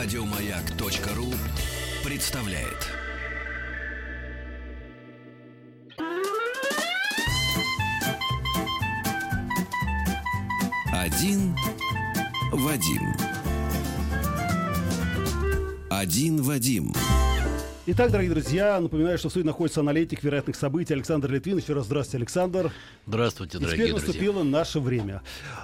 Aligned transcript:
Радиомаяк.ру 0.00 1.34
представляет. 2.04 2.86
Один 10.92 11.56
Вадим. 12.52 13.12
Один 15.90 16.42
Вадим. 16.42 16.94
Итак, 17.90 18.10
дорогие 18.10 18.30
друзья, 18.34 18.78
напоминаю, 18.80 19.16
что 19.16 19.28
в 19.28 19.30
студии 19.30 19.46
находится 19.46 19.80
аналитик 19.80 20.22
вероятных 20.22 20.56
событий 20.56 20.92
Александр 20.92 21.32
Литвин. 21.32 21.56
Еще 21.56 21.72
раз 21.72 21.86
здравствуйте, 21.86 22.18
Александр. 22.18 22.70
Здравствуйте, 23.06 23.56
дорогие 23.56 23.86
теперь 23.86 23.90
друзья. 23.92 24.06
наступило 24.08 24.42
наше 24.42 24.78
время. 24.78 25.22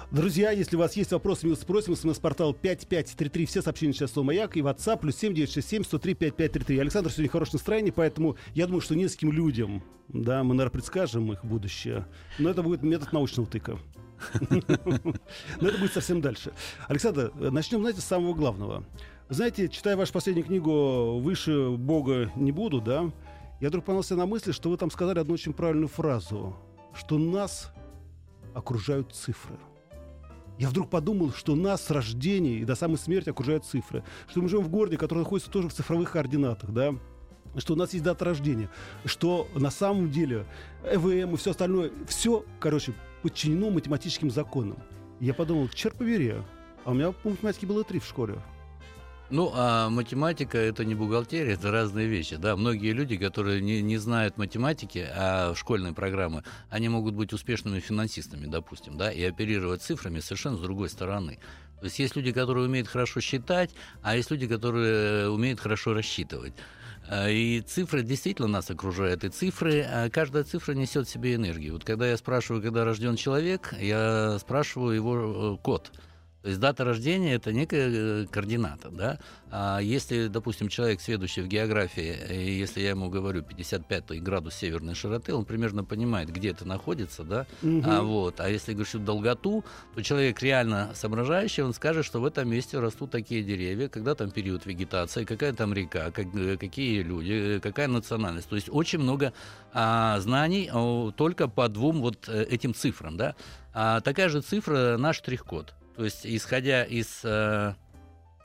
Друзья, 0.09 0.49
если 0.49 0.75
у 0.75 0.79
вас 0.79 0.95
есть 0.95 1.11
вопросы, 1.11 1.45
мы 1.45 1.55
спросим. 1.55 1.95
СМС-портал 1.95 2.55
5533. 2.55 3.45
Все 3.45 3.61
сообщения 3.61 3.93
сейчас 3.93 4.13
слово 4.13 4.25
«Маяк» 4.25 4.57
и 4.57 4.61
WhatsApp 4.61 5.01
плюс 5.01 5.15
7967 5.17 5.83
103 5.83 6.13
5533. 6.15 6.79
Александр 6.79 7.11
сегодня 7.11 7.29
в 7.29 7.31
хорошем 7.31 7.53
настроении, 7.57 7.91
поэтому 7.91 8.37
я 8.55 8.65
думаю, 8.65 8.81
что 8.81 8.95
нескольким 8.95 9.31
людям, 9.31 9.83
да, 10.07 10.41
мы, 10.43 10.55
наверное, 10.55 10.71
предскажем 10.71 11.31
их 11.31 11.45
будущее. 11.45 12.07
Но 12.39 12.49
это 12.49 12.63
будет 12.63 12.81
метод 12.81 13.13
научного 13.13 13.47
тыка. 13.47 13.77
Но 14.41 15.67
это 15.67 15.77
будет 15.77 15.93
совсем 15.93 16.21
дальше. 16.21 16.53
Александр, 16.87 17.31
начнем, 17.35 17.81
знаете, 17.81 18.01
с 18.01 18.05
самого 18.05 18.33
главного. 18.33 18.83
Знаете, 19.27 19.69
читая 19.69 19.97
вашу 19.97 20.13
последнюю 20.13 20.45
книгу 20.45 21.17
«Выше 21.17 21.71
Бога 21.71 22.31
не 22.35 22.51
буду», 22.51 22.79
да, 22.79 23.11
я 23.59 23.69
вдруг 23.69 23.85
поймался 23.85 24.15
на 24.15 24.27
мысли, 24.27 24.51
что 24.51 24.69
вы 24.69 24.77
там 24.77 24.91
сказали 24.91 25.17
одну 25.17 25.33
очень 25.33 25.51
правильную 25.51 25.87
фразу, 25.87 26.55
что 26.93 27.17
нас 27.17 27.71
окружают 28.53 29.15
цифры. 29.15 29.57
Я 30.59 30.69
вдруг 30.69 30.91
подумал, 30.91 31.31
что 31.31 31.55
нас 31.55 31.85
с 31.85 31.89
рождения 31.89 32.59
и 32.59 32.65
до 32.65 32.75
самой 32.75 32.99
смерти 32.99 33.29
окружают 33.29 33.65
цифры. 33.65 34.03
Что 34.27 34.43
мы 34.43 34.47
живем 34.47 34.63
в 34.63 34.69
городе, 34.69 34.95
который 34.95 35.19
находится 35.19 35.49
тоже 35.49 35.69
в 35.69 35.73
цифровых 35.73 36.11
координатах, 36.11 36.69
да, 36.69 36.93
что 37.57 37.73
у 37.73 37.75
нас 37.75 37.93
есть 37.93 38.05
дата 38.05 38.25
рождения, 38.25 38.69
что 39.05 39.47
на 39.55 39.71
самом 39.71 40.11
деле 40.11 40.45
ЭВМ 40.83 41.33
и 41.33 41.37
все 41.37 41.49
остальное, 41.49 41.91
все, 42.07 42.45
короче, 42.59 42.93
подчинено 43.23 43.71
математическим 43.71 44.29
законам. 44.29 44.77
Я 45.19 45.33
подумал, 45.33 45.67
черт 45.69 45.95
побери, 45.95 46.35
а 46.83 46.91
у 46.91 46.93
меня 46.93 47.11
по 47.11 47.29
математике 47.29 47.65
было 47.65 47.83
три 47.83 47.99
в 47.99 48.05
школе. 48.05 48.35
Ну, 49.31 49.51
а 49.55 49.89
математика 49.89 50.57
это 50.59 50.85
не 50.85 50.93
бухгалтерия, 50.93 51.53
это 51.53 51.71
разные 51.71 52.07
вещи. 52.07 52.35
Да, 52.35 52.55
многие 52.55 52.91
люди, 52.91 53.17
которые 53.17 53.59
не, 53.59 53.81
не 53.81 53.97
знают 53.97 54.37
математики, 54.37 55.07
а 55.11 55.55
школьной 55.55 55.93
программы, 55.93 56.43
они 56.69 56.89
могут 56.89 57.15
быть 57.15 57.33
успешными 57.33 57.79
финансистами, 57.79 58.45
допустим, 58.45 58.97
да, 58.97 59.11
и 59.11 59.23
оперировать 59.23 59.81
цифрами 59.81 60.19
совершенно 60.19 60.57
с 60.57 60.61
другой 60.61 60.89
стороны. 60.89 61.39
То 61.79 61.85
есть 61.85 61.97
есть 61.97 62.15
люди, 62.15 62.31
которые 62.31 62.67
умеют 62.67 62.87
хорошо 62.87 63.19
считать, 63.19 63.71
а 64.03 64.15
есть 64.15 64.29
люди, 64.29 64.47
которые 64.47 65.29
умеют 65.29 65.59
хорошо 65.59 65.93
рассчитывать. 65.93 66.53
А, 67.09 67.29
И 67.29 67.61
цифры 67.61 68.03
действительно 68.03 68.47
нас 68.47 68.69
окружают. 68.69 69.23
И 69.23 69.29
цифры, 69.29 69.81
а 69.81 70.09
каждая 70.09 70.43
цифра 70.43 70.73
несет 70.73 71.07
в 71.07 71.11
себе 71.11 71.35
энергию. 71.35 71.73
Вот 71.73 71.83
когда 71.83 72.07
я 72.07 72.17
спрашиваю, 72.17 72.61
когда 72.61 72.85
рожден 72.85 73.15
человек, 73.15 73.73
я 73.79 74.37
спрашиваю 74.39 74.95
его 74.95 75.55
э, 75.55 75.57
код. 75.63 75.91
То 76.45 76.49
есть 76.49 76.61
дата 76.61 76.83
рождения 76.83 77.33
это 77.33 77.51
некая 77.51 77.89
э, 77.91 78.25
координата, 78.29 78.89
да. 78.91 79.17
А 79.49 79.79
если, 79.79 80.27
допустим, 80.27 80.67
человек, 80.67 81.01
сведущий 81.01 81.41
в 81.41 81.47
географии, 81.47 82.15
и 82.29 82.51
если 82.59 82.81
я 82.81 82.91
ему 82.91 83.09
говорю 83.09 83.41
55 83.41 84.21
градус 84.21 84.53
северной 84.53 84.93
широты, 84.93 85.33
он 85.33 85.45
примерно 85.45 85.83
понимает, 85.83 86.29
где 86.29 86.51
это 86.51 86.63
находится, 86.63 87.23
да. 87.23 87.47
А, 87.63 88.03
вот. 88.03 88.39
а 88.39 88.47
если 88.47 88.73
говорю 88.73 88.99
долготу, 88.99 89.65
то 89.95 90.03
человек 90.03 90.39
реально 90.43 90.91
соображающий, 90.93 91.63
он 91.63 91.73
скажет, 91.73 92.05
что 92.05 92.21
в 92.21 92.25
этом 92.25 92.47
месте 92.47 92.77
растут 92.77 93.09
такие 93.09 93.41
деревья, 93.41 93.87
когда 93.87 94.13
там 94.13 94.29
период 94.29 94.67
вегетации, 94.67 95.23
какая 95.23 95.51
там 95.51 95.73
река, 95.73 96.11
как- 96.11 96.35
э, 96.35 96.57
какие 96.57 97.01
люди, 97.01 97.55
э, 97.55 97.59
какая 97.59 97.87
национальность. 97.87 98.49
То 98.49 98.55
есть 98.55 98.69
очень 98.69 98.99
много 98.99 99.33
а, 99.73 100.19
знаний 100.19 100.69
о, 100.71 101.11
только 101.17 101.47
по 101.47 101.67
двум 101.69 102.01
вот 102.01 102.29
э, 102.29 102.43
этим 102.43 102.75
цифрам, 102.75 103.17
да. 103.17 103.33
А 103.73 103.99
такая 104.01 104.29
же 104.29 104.41
цифра 104.41 104.97
наш 104.97 105.17
штрих-код. 105.17 105.73
То 105.95 106.03
есть, 106.03 106.25
исходя 106.25 106.83
из 106.83 107.21
э, 107.23 107.73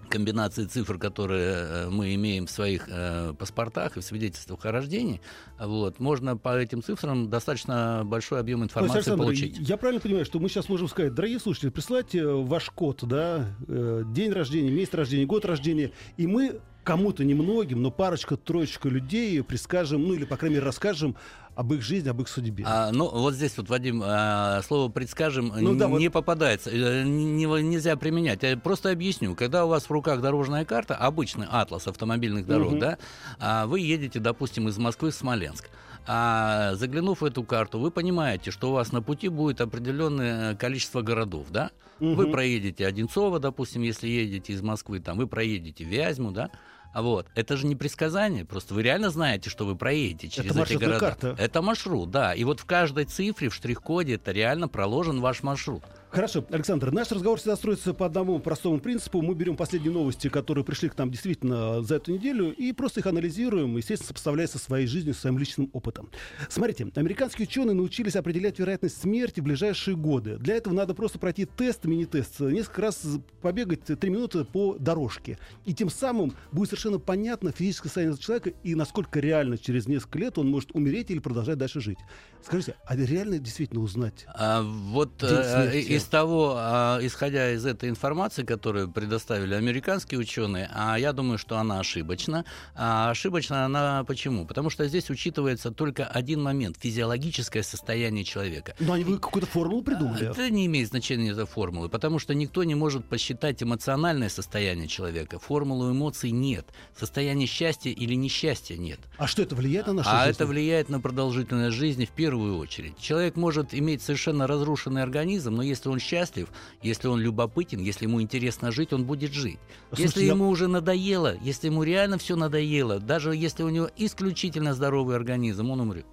комбинации 0.08 0.64
цифр, 0.64 0.98
которые 0.98 1.54
э, 1.54 1.88
мы 1.90 2.14
имеем 2.14 2.46
в 2.46 2.50
своих 2.50 2.88
э, 2.88 3.34
паспортах 3.38 3.96
и 3.96 4.00
в 4.00 4.04
свидетельствах 4.04 4.64
о 4.66 4.72
рождении, 4.72 5.20
вот, 5.58 5.98
можно 5.98 6.36
по 6.36 6.56
этим 6.56 6.82
цифрам 6.82 7.28
достаточно 7.28 8.02
большой 8.04 8.40
объем 8.40 8.62
информации 8.62 8.98
Александр, 8.98 9.22
получить. 9.22 9.58
я 9.58 9.76
правильно 9.76 10.00
понимаю, 10.00 10.24
что 10.24 10.38
мы 10.38 10.48
сейчас 10.48 10.68
можем 10.68 10.88
сказать, 10.88 11.14
дорогие 11.14 11.40
слушатели, 11.40 11.70
присылайте 11.70 12.20
э, 12.20 12.34
ваш 12.34 12.70
код, 12.70 13.00
да, 13.02 13.46
э, 13.66 14.02
день 14.06 14.32
рождения, 14.32 14.70
месяц 14.70 14.94
рождения, 14.94 15.26
год 15.26 15.44
рождения, 15.44 15.92
и 16.16 16.26
мы 16.26 16.60
кому-то, 16.84 17.24
немногим, 17.24 17.82
но 17.82 17.90
парочка, 17.90 18.36
троечка 18.36 18.88
людей 18.88 19.42
предскажем, 19.42 20.02
ну 20.02 20.14
или, 20.14 20.24
по 20.24 20.36
крайней 20.36 20.56
мере, 20.56 20.66
расскажем 20.66 21.16
об 21.54 21.72
их 21.74 21.82
жизни, 21.82 22.08
об 22.08 22.20
их 22.22 22.28
судьбе. 22.28 22.64
А, 22.66 22.90
ну, 22.92 23.08
вот 23.08 23.34
здесь 23.34 23.56
вот, 23.58 23.68
Вадим, 23.68 24.02
а, 24.04 24.62
слово 24.62 24.90
«предскажем» 24.90 25.52
Ну 25.56 25.74
да, 25.74 25.88
не 25.88 26.08
вот- 26.08 26.12
попадается, 26.12 26.70
э, 26.70 27.02
не- 27.04 27.44
нельзя 27.62 27.96
применять. 27.96 28.42
Я 28.42 28.56
просто 28.56 28.90
объясню. 28.90 29.34
Когда 29.34 29.66
у 29.66 29.68
вас 29.68 29.84
в 29.84 29.90
руках 29.90 30.20
дорожная 30.22 30.64
карта, 30.64 30.94
обычный 30.96 31.46
атлас 31.50 31.86
автомобильных 31.86 32.46
дорог, 32.46 32.70
Мгм. 32.72 32.78
да, 32.80 32.98
а, 33.38 33.66
вы 33.66 33.80
едете, 33.80 34.20
допустим, 34.20 34.68
из 34.68 34.78
Москвы 34.78 35.10
в 35.10 35.14
Смоленск. 35.14 35.68
А 36.06 36.74
заглянув 36.76 37.20
в 37.20 37.24
эту 37.24 37.44
карту, 37.44 37.78
вы 37.78 37.90
понимаете, 37.90 38.50
что 38.50 38.70
у 38.70 38.72
вас 38.72 38.90
на 38.90 39.02
пути 39.02 39.28
будет 39.28 39.60
определенное 39.60 40.54
количество 40.56 41.02
городов, 41.02 41.46
да? 41.50 41.70
Вы 41.98 42.22
Мгм. 42.24 42.32
проедете 42.32 42.86
Одинцово, 42.86 43.38
допустим, 43.38 43.82
если 43.82 44.08
едете 44.08 44.54
из 44.54 44.62
Москвы, 44.62 45.00
там, 45.00 45.18
вы 45.18 45.26
проедете 45.26 45.84
Вязьму, 45.84 46.30
да? 46.30 46.50
А 46.92 47.02
вот, 47.02 47.28
это 47.34 47.56
же 47.56 47.66
не 47.66 47.76
предсказание, 47.76 48.44
просто 48.44 48.74
вы 48.74 48.82
реально 48.82 49.10
знаете, 49.10 49.48
что 49.48 49.64
вы 49.64 49.76
проедете 49.76 50.28
через 50.28 50.50
Это 50.50 50.62
эти 50.62 50.74
города. 50.74 50.98
карта. 50.98 51.36
Это 51.38 51.62
маршрут, 51.62 52.10
да. 52.10 52.34
И 52.34 52.42
вот 52.44 52.60
в 52.60 52.64
каждой 52.64 53.04
цифре, 53.04 53.48
в 53.48 53.54
штрих-коде, 53.54 54.14
это 54.14 54.32
реально 54.32 54.66
проложен 54.68 55.20
ваш 55.20 55.42
маршрут. 55.42 55.84
Хорошо, 56.10 56.44
Александр, 56.50 56.90
наш 56.90 57.12
разговор 57.12 57.38
всегда 57.38 57.54
строится 57.54 57.94
по 57.94 58.04
одному 58.04 58.40
простому 58.40 58.80
принципу. 58.80 59.22
Мы 59.22 59.36
берем 59.36 59.56
последние 59.56 59.92
новости, 59.92 60.28
которые 60.28 60.64
пришли 60.64 60.88
к 60.88 60.98
нам 60.98 61.08
действительно 61.08 61.82
за 61.82 61.96
эту 61.96 62.10
неделю, 62.10 62.50
и 62.50 62.72
просто 62.72 62.98
их 62.98 63.06
анализируем, 63.06 63.76
естественно, 63.76 64.08
сопоставляя 64.08 64.48
со 64.48 64.58
своей 64.58 64.88
жизнью, 64.88 65.14
со 65.14 65.20
своим 65.20 65.38
личным 65.38 65.70
опытом. 65.72 66.10
Смотрите, 66.48 66.88
американские 66.96 67.46
ученые 67.46 67.74
научились 67.74 68.16
определять 68.16 68.58
вероятность 68.58 69.00
смерти 69.00 69.38
в 69.38 69.44
ближайшие 69.44 69.96
годы. 69.96 70.36
Для 70.38 70.56
этого 70.56 70.74
надо 70.74 70.94
просто 70.94 71.20
пройти 71.20 71.44
тест, 71.44 71.84
мини-тест, 71.84 72.40
несколько 72.40 72.82
раз 72.82 73.06
побегать 73.40 73.84
три 73.84 74.10
минуты 74.10 74.44
по 74.44 74.74
дорожке. 74.80 75.38
И 75.64 75.74
тем 75.74 75.90
самым 75.90 76.32
будет 76.50 76.70
совершенно 76.70 76.98
понятно 76.98 77.52
физическое 77.52 77.88
состояние 77.88 78.18
человека 78.18 78.50
и 78.64 78.74
насколько 78.74 79.20
реально 79.20 79.58
через 79.58 79.86
несколько 79.86 80.18
лет 80.18 80.38
он 80.38 80.48
может 80.48 80.72
умереть 80.72 81.12
или 81.12 81.20
продолжать 81.20 81.58
дальше 81.58 81.80
жить. 81.80 81.98
Скажите, 82.44 82.74
а 82.84 82.96
реально 82.96 83.38
действительно 83.38 83.80
узнать? 83.80 84.26
А 84.34 84.62
вот 84.62 85.12
День 85.20 85.30
э, 85.30 85.70
смерти. 85.70 85.99
Из 86.00 86.04
того, 86.06 86.54
а, 86.56 86.98
исходя 87.02 87.52
из 87.52 87.66
этой 87.66 87.88
информации, 87.88 88.42
которую 88.42 88.90
предоставили 88.90 89.54
американские 89.54 90.18
ученые, 90.18 90.70
а 90.74 90.98
я 90.98 91.12
думаю, 91.12 91.38
что 91.38 91.58
она 91.58 91.78
ошибочна. 91.80 92.44
А 92.74 93.10
ошибочна 93.10 93.66
она 93.66 94.04
почему? 94.04 94.46
Потому 94.46 94.70
что 94.70 94.88
здесь 94.88 95.10
учитывается 95.10 95.70
только 95.70 96.06
один 96.06 96.42
момент 96.42 96.76
физиологическое 96.80 97.62
состояние 97.62 98.24
человека. 98.24 98.74
Ну, 98.80 98.92
они 98.92 99.04
вы 99.04 99.18
какую-то 99.18 99.46
формулу 99.46 99.82
придумали. 99.82 100.30
Это 100.30 100.50
не 100.50 100.66
имеет 100.66 100.88
значения 100.88 101.30
этой 101.30 101.46
формулы, 101.46 101.88
потому 101.88 102.18
что 102.18 102.34
никто 102.34 102.64
не 102.64 102.74
может 102.74 103.04
посчитать 103.04 103.62
эмоциональное 103.62 104.28
состояние 104.28 104.88
человека. 104.88 105.38
Формулы 105.38 105.92
эмоций 105.92 106.30
нет. 106.30 106.66
Состояние 106.98 107.46
счастья 107.46 107.90
или 107.90 108.14
несчастья 108.14 108.76
нет. 108.76 109.00
А 109.18 109.26
что 109.26 109.42
это 109.42 109.54
влияет 109.54 109.86
на 109.86 109.92
нашу 109.92 110.10
а 110.10 110.24
жизнь? 110.24 110.30
это 110.30 110.46
влияет 110.46 110.88
на 110.88 111.00
продолжительность 111.00 111.76
жизни 111.76 112.06
в 112.06 112.10
первую 112.10 112.58
очередь. 112.58 112.98
Человек 112.98 113.36
может 113.36 113.74
иметь 113.74 114.02
совершенно 114.02 114.46
разрушенный 114.46 115.02
организм, 115.02 115.56
но 115.56 115.62
если 115.62 115.89
он 115.90 115.98
счастлив, 115.98 116.48
если 116.82 117.08
он 117.08 117.20
любопытен, 117.20 117.80
если 117.80 118.06
ему 118.06 118.20
интересно 118.22 118.70
жить, 118.72 118.92
он 118.92 119.04
будет 119.04 119.32
жить. 119.32 119.58
Слушайте, 119.88 120.02
если 120.02 120.24
я- 120.24 120.32
ему 120.32 120.48
уже 120.48 120.68
надоело, 120.68 121.36
если 121.42 121.66
ему 121.66 121.82
реально 121.82 122.18
все 122.18 122.36
надоело, 122.36 122.98
даже 122.98 123.34
если 123.34 123.62
у 123.62 123.68
него 123.68 123.90
исключительно 123.96 124.74
здоровый 124.74 125.16
организм, 125.16 125.70
он 125.70 125.80
умрет. 125.80 126.06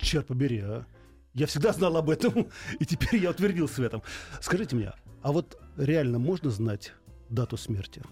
Черт 0.00 0.26
побери, 0.26 0.60
а. 0.60 0.84
Я 1.34 1.46
всегда 1.46 1.72
знал 1.72 1.96
об 1.96 2.10
этом, 2.10 2.48
и 2.78 2.84
теперь 2.84 3.20
я 3.22 3.30
утвердился 3.30 3.80
в 3.80 3.84
этом. 3.84 4.02
Скажите 4.40 4.76
мне, 4.76 4.92
а 5.22 5.32
вот 5.32 5.58
реально 5.76 6.18
можно 6.18 6.50
знать 6.50 6.92
дату 7.30 7.56
смерти? 7.56 8.02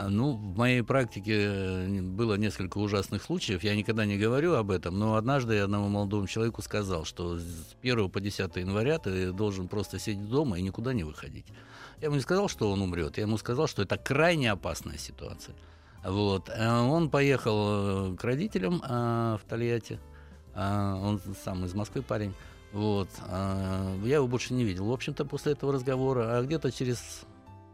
А, 0.00 0.08
Ну, 0.08 0.32
в 0.32 0.56
моей 0.56 0.82
практике 0.82 1.34
э, 1.36 2.00
было 2.00 2.34
несколько 2.34 2.78
ужасных 2.78 3.22
случаев. 3.22 3.62
Я 3.62 3.76
никогда 3.76 4.06
не 4.06 4.16
говорю 4.16 4.54
об 4.54 4.70
этом, 4.70 4.98
но 4.98 5.16
однажды 5.16 5.54
я 5.54 5.64
одному 5.64 5.88
молодому 5.88 6.26
человеку 6.26 6.62
сказал, 6.62 7.04
что 7.04 7.38
с 7.38 7.76
1 7.82 8.10
по 8.10 8.20
10 8.20 8.56
января 8.56 8.98
ты 8.98 9.32
должен 9.32 9.68
просто 9.68 9.98
сидеть 9.98 10.28
дома 10.28 10.58
и 10.58 10.62
никуда 10.62 10.92
не 10.92 11.04
выходить. 11.04 11.46
Я 12.00 12.06
ему 12.06 12.16
не 12.16 12.22
сказал, 12.22 12.48
что 12.48 12.70
он 12.70 12.80
умрет. 12.80 13.18
Я 13.18 13.24
ему 13.24 13.36
сказал, 13.36 13.66
что 13.66 13.82
это 13.82 13.96
крайне 13.98 14.50
опасная 14.50 14.96
ситуация. 14.96 15.54
Вот. 16.02 16.48
Э, 16.48 16.80
Он 16.80 17.10
поехал 17.10 18.12
э, 18.12 18.16
к 18.16 18.24
родителям 18.24 18.82
э, 18.82 19.38
в 19.42 19.48
Тольятти. 19.48 19.98
А, 20.54 20.96
Он 20.96 21.20
сам 21.44 21.64
из 21.64 21.74
Москвы 21.74 22.02
парень. 22.02 22.32
Вот. 22.72 23.08
А, 23.28 23.96
Я 24.04 24.16
его 24.16 24.28
больше 24.28 24.54
не 24.54 24.64
видел. 24.64 24.86
В 24.86 24.92
общем-то, 24.92 25.24
после 25.24 25.52
этого 25.52 25.72
разговора, 25.72 26.38
а 26.38 26.42
где-то 26.42 26.72
через 26.72 27.22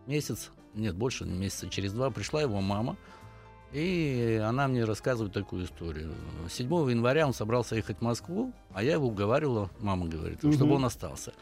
месяц 0.07 0.51
нет, 0.77 0.95
больше 0.95 1.25
месяца 1.25 1.69
через 1.69 1.93
два, 1.93 2.11
пришла 2.11 2.43
его 2.43 2.61
мама, 2.61 2.97
и 3.73 4.41
она 4.45 4.69
мне 4.69 4.85
рассказывает 4.85 5.33
такую 5.35 5.65
историю. 5.65 6.13
7 6.49 6.67
января 6.91 7.27
он 7.27 7.35
собрался 7.35 7.77
ехать 7.77 7.99
в 7.99 8.03
Москву, 8.03 8.53
а 8.73 8.83
я 8.83 8.93
его 8.95 9.09
уговаривала, 9.09 9.71
мама 9.81 10.07
говорит, 10.07 10.39
чтобы 10.39 10.75
он 10.75 10.85
остался. 10.85 11.33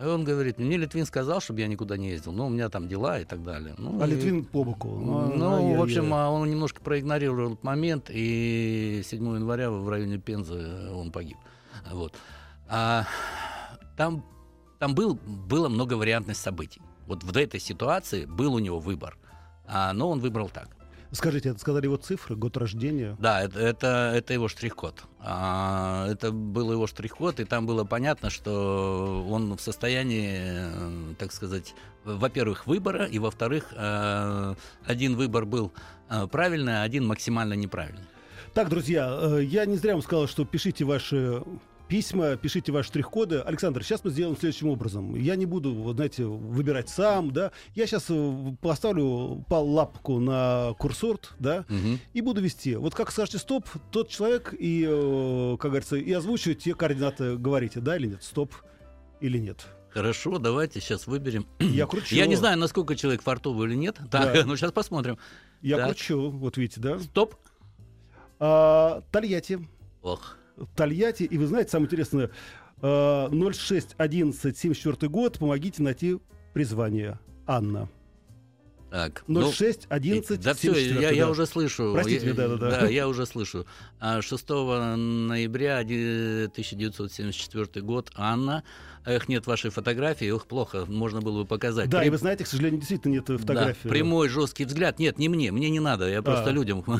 И 0.00 0.04
он 0.04 0.24
говорит, 0.24 0.58
мне 0.58 0.76
Литвин 0.76 1.06
сказал, 1.06 1.40
чтобы 1.40 1.60
я 1.60 1.68
никуда 1.68 1.96
не 1.96 2.10
ездил, 2.10 2.32
но 2.32 2.46
у 2.48 2.50
меня 2.50 2.68
там 2.68 2.88
дела 2.88 3.20
и 3.20 3.24
так 3.24 3.44
далее. 3.44 3.74
Ну, 3.78 4.02
А 4.02 4.06
и- 4.08 4.10
Литвин 4.10 4.44
по 4.44 4.64
боку. 4.64 4.88
ну, 4.88 5.54
ай-яй-яй. 5.54 5.78
в 5.78 5.82
общем, 5.82 6.12
а, 6.12 6.30
он 6.30 6.50
немножко 6.50 6.80
проигнорировал 6.80 7.52
этот 7.52 7.62
момент, 7.62 8.10
и 8.12 9.02
7 9.04 9.34
января 9.36 9.70
в 9.70 9.88
районе 9.88 10.18
Пензы 10.18 10.90
он 10.90 11.12
погиб. 11.12 11.36
Вот. 11.92 12.12
А, 12.68 13.04
там 13.96 14.24
там 14.78 14.94
был, 14.94 15.14
было 15.24 15.68
много 15.68 15.94
вариантных 15.94 16.36
событий. 16.36 16.82
Вот 17.06 17.22
в 17.22 17.36
этой 17.36 17.60
ситуации 17.60 18.24
был 18.24 18.54
у 18.54 18.58
него 18.58 18.78
выбор. 18.78 19.16
А, 19.66 19.92
но 19.92 20.10
он 20.10 20.20
выбрал 20.20 20.48
так. 20.48 20.68
Скажите, 21.14 21.50
это 21.50 21.60
сказали 21.60 21.84
его 21.84 21.96
цифры, 21.96 22.34
год 22.34 22.56
рождения? 22.56 23.16
Да, 23.20 23.40
это, 23.42 23.60
это, 23.60 24.12
это 24.16 24.34
его 24.34 24.48
штрих-код. 24.48 25.04
А, 25.20 26.08
это 26.10 26.32
был 26.32 26.72
его 26.72 26.88
штрих-код, 26.88 27.38
и 27.38 27.44
там 27.44 27.66
было 27.66 27.84
понятно, 27.84 28.30
что 28.30 29.24
он 29.30 29.56
в 29.56 29.60
состоянии, 29.60 30.40
э, 30.42 31.14
так 31.16 31.32
сказать, 31.32 31.74
во-первых, 32.04 32.66
выбора, 32.66 33.04
и 33.04 33.20
во-вторых, 33.20 33.72
э, 33.76 34.54
один 34.84 35.14
выбор 35.14 35.44
был 35.44 35.72
э, 36.10 36.26
правильный, 36.26 36.80
а 36.80 36.82
один 36.82 37.06
максимально 37.06 37.54
неправильный. 37.54 38.02
Так, 38.52 38.68
друзья, 38.68 39.38
я 39.38 39.66
не 39.66 39.76
зря 39.76 39.92
вам 39.92 40.02
сказал, 40.02 40.26
что 40.26 40.44
пишите 40.44 40.84
ваши 40.84 41.42
письма, 41.88 42.36
пишите 42.36 42.72
ваши 42.72 42.88
штрих-коды. 42.88 43.38
Александр, 43.40 43.82
сейчас 43.84 44.02
мы 44.04 44.10
сделаем 44.10 44.36
следующим 44.36 44.68
образом. 44.68 45.14
Я 45.14 45.36
не 45.36 45.46
буду, 45.46 45.92
знаете, 45.94 46.24
выбирать 46.24 46.88
сам, 46.88 47.30
да. 47.32 47.52
Я 47.74 47.86
сейчас 47.86 48.10
поставлю 48.60 49.44
по 49.48 49.56
лапку 49.56 50.18
на 50.18 50.74
курсор, 50.78 51.18
да, 51.38 51.64
Мгм. 51.68 52.00
и 52.12 52.20
буду 52.20 52.40
вести. 52.40 52.76
Вот 52.76 52.94
как 52.94 53.10
скажете 53.10 53.38
стоп, 53.38 53.66
тот 53.90 54.08
человек 54.08 54.54
и, 54.58 54.84
э, 54.88 55.56
как 55.60 55.70
говорится, 55.70 55.96
и 55.96 56.10
озвучивает 56.12 56.58
те 56.60 56.74
координаты, 56.74 57.36
говорите, 57.36 57.80
да 57.80 57.96
или 57.96 58.06
нет, 58.08 58.22
стоп 58.22 58.52
или 59.20 59.38
нет. 59.38 59.66
Хорошо, 59.90 60.38
давайте 60.38 60.80
сейчас 60.80 61.06
выберем. 61.06 61.46
Я 61.60 61.86
кручу. 61.86 62.14
Я 62.16 62.26
не 62.26 62.34
знаю, 62.36 62.58
насколько 62.58 62.96
человек 62.96 63.22
фартовый 63.22 63.68
или 63.68 63.76
нет. 63.76 63.96
Так, 64.10 64.32
Да. 64.34 64.42
ну 64.46 64.56
сейчас 64.56 64.72
посмотрим. 64.72 65.18
Я 65.62 65.76
Так. 65.76 65.86
кручу, 65.86 66.30
вот 66.30 66.56
видите, 66.56 66.80
да. 66.80 66.98
Стоп. 66.98 67.36
А, 68.40 69.02
Тольятти. 69.12 69.66
Ох. 70.02 70.36
Тольятти. 70.74 71.24
И 71.24 71.38
вы 71.38 71.46
знаете, 71.46 71.70
самое 71.70 71.86
интересное, 71.86 72.30
э, 72.82 73.28
0611 73.30 74.56
74 74.56 75.08
год, 75.10 75.38
помогите 75.38 75.82
найти 75.82 76.18
призвание. 76.52 77.18
Анна. 77.46 77.88
Так. 78.94 79.24
ну, 79.26 79.50
06 79.50 79.86
11 79.88 80.40
Да 80.40 80.54
все, 80.54 80.72
74 80.72 81.02
я, 81.02 81.10
я 81.10 81.24
да. 81.24 81.30
уже 81.32 81.46
слышу. 81.46 81.90
Простите, 81.94 82.28
Я- 82.28 82.34
да-да-да. 82.34 82.70
Да, 82.82 82.86
я 82.86 83.08
уже 83.08 83.26
слышу. 83.26 83.66
А, 83.98 84.22
6 84.22 84.48
ноября 84.96 85.78
1974 85.80 87.84
год. 87.84 88.12
Анна. 88.14 88.62
Эх, 89.06 89.28
нет 89.28 89.46
вашей 89.46 89.70
фотографии. 89.70 90.30
Ох, 90.30 90.46
плохо. 90.46 90.86
Можно 90.86 91.20
было 91.20 91.42
бы 91.42 91.46
показать. 91.46 91.90
Да, 91.90 91.98
При- 91.98 92.06
и 92.06 92.10
вы 92.10 92.16
знаете, 92.16 92.44
к 92.44 92.46
сожалению, 92.46 92.80
действительно 92.80 93.12
нет 93.12 93.24
Да, 93.26 93.36
фотографии. 93.36 93.86
прямой 93.88 94.30
жесткий 94.30 94.64
взгляд. 94.64 94.98
Нет, 94.98 95.18
не 95.18 95.28
мне, 95.28 95.52
мне 95.52 95.68
не 95.68 95.80
надо, 95.80 96.08
я 96.08 96.22
просто 96.22 96.50
А. 96.50 96.52
людям. 96.52 96.84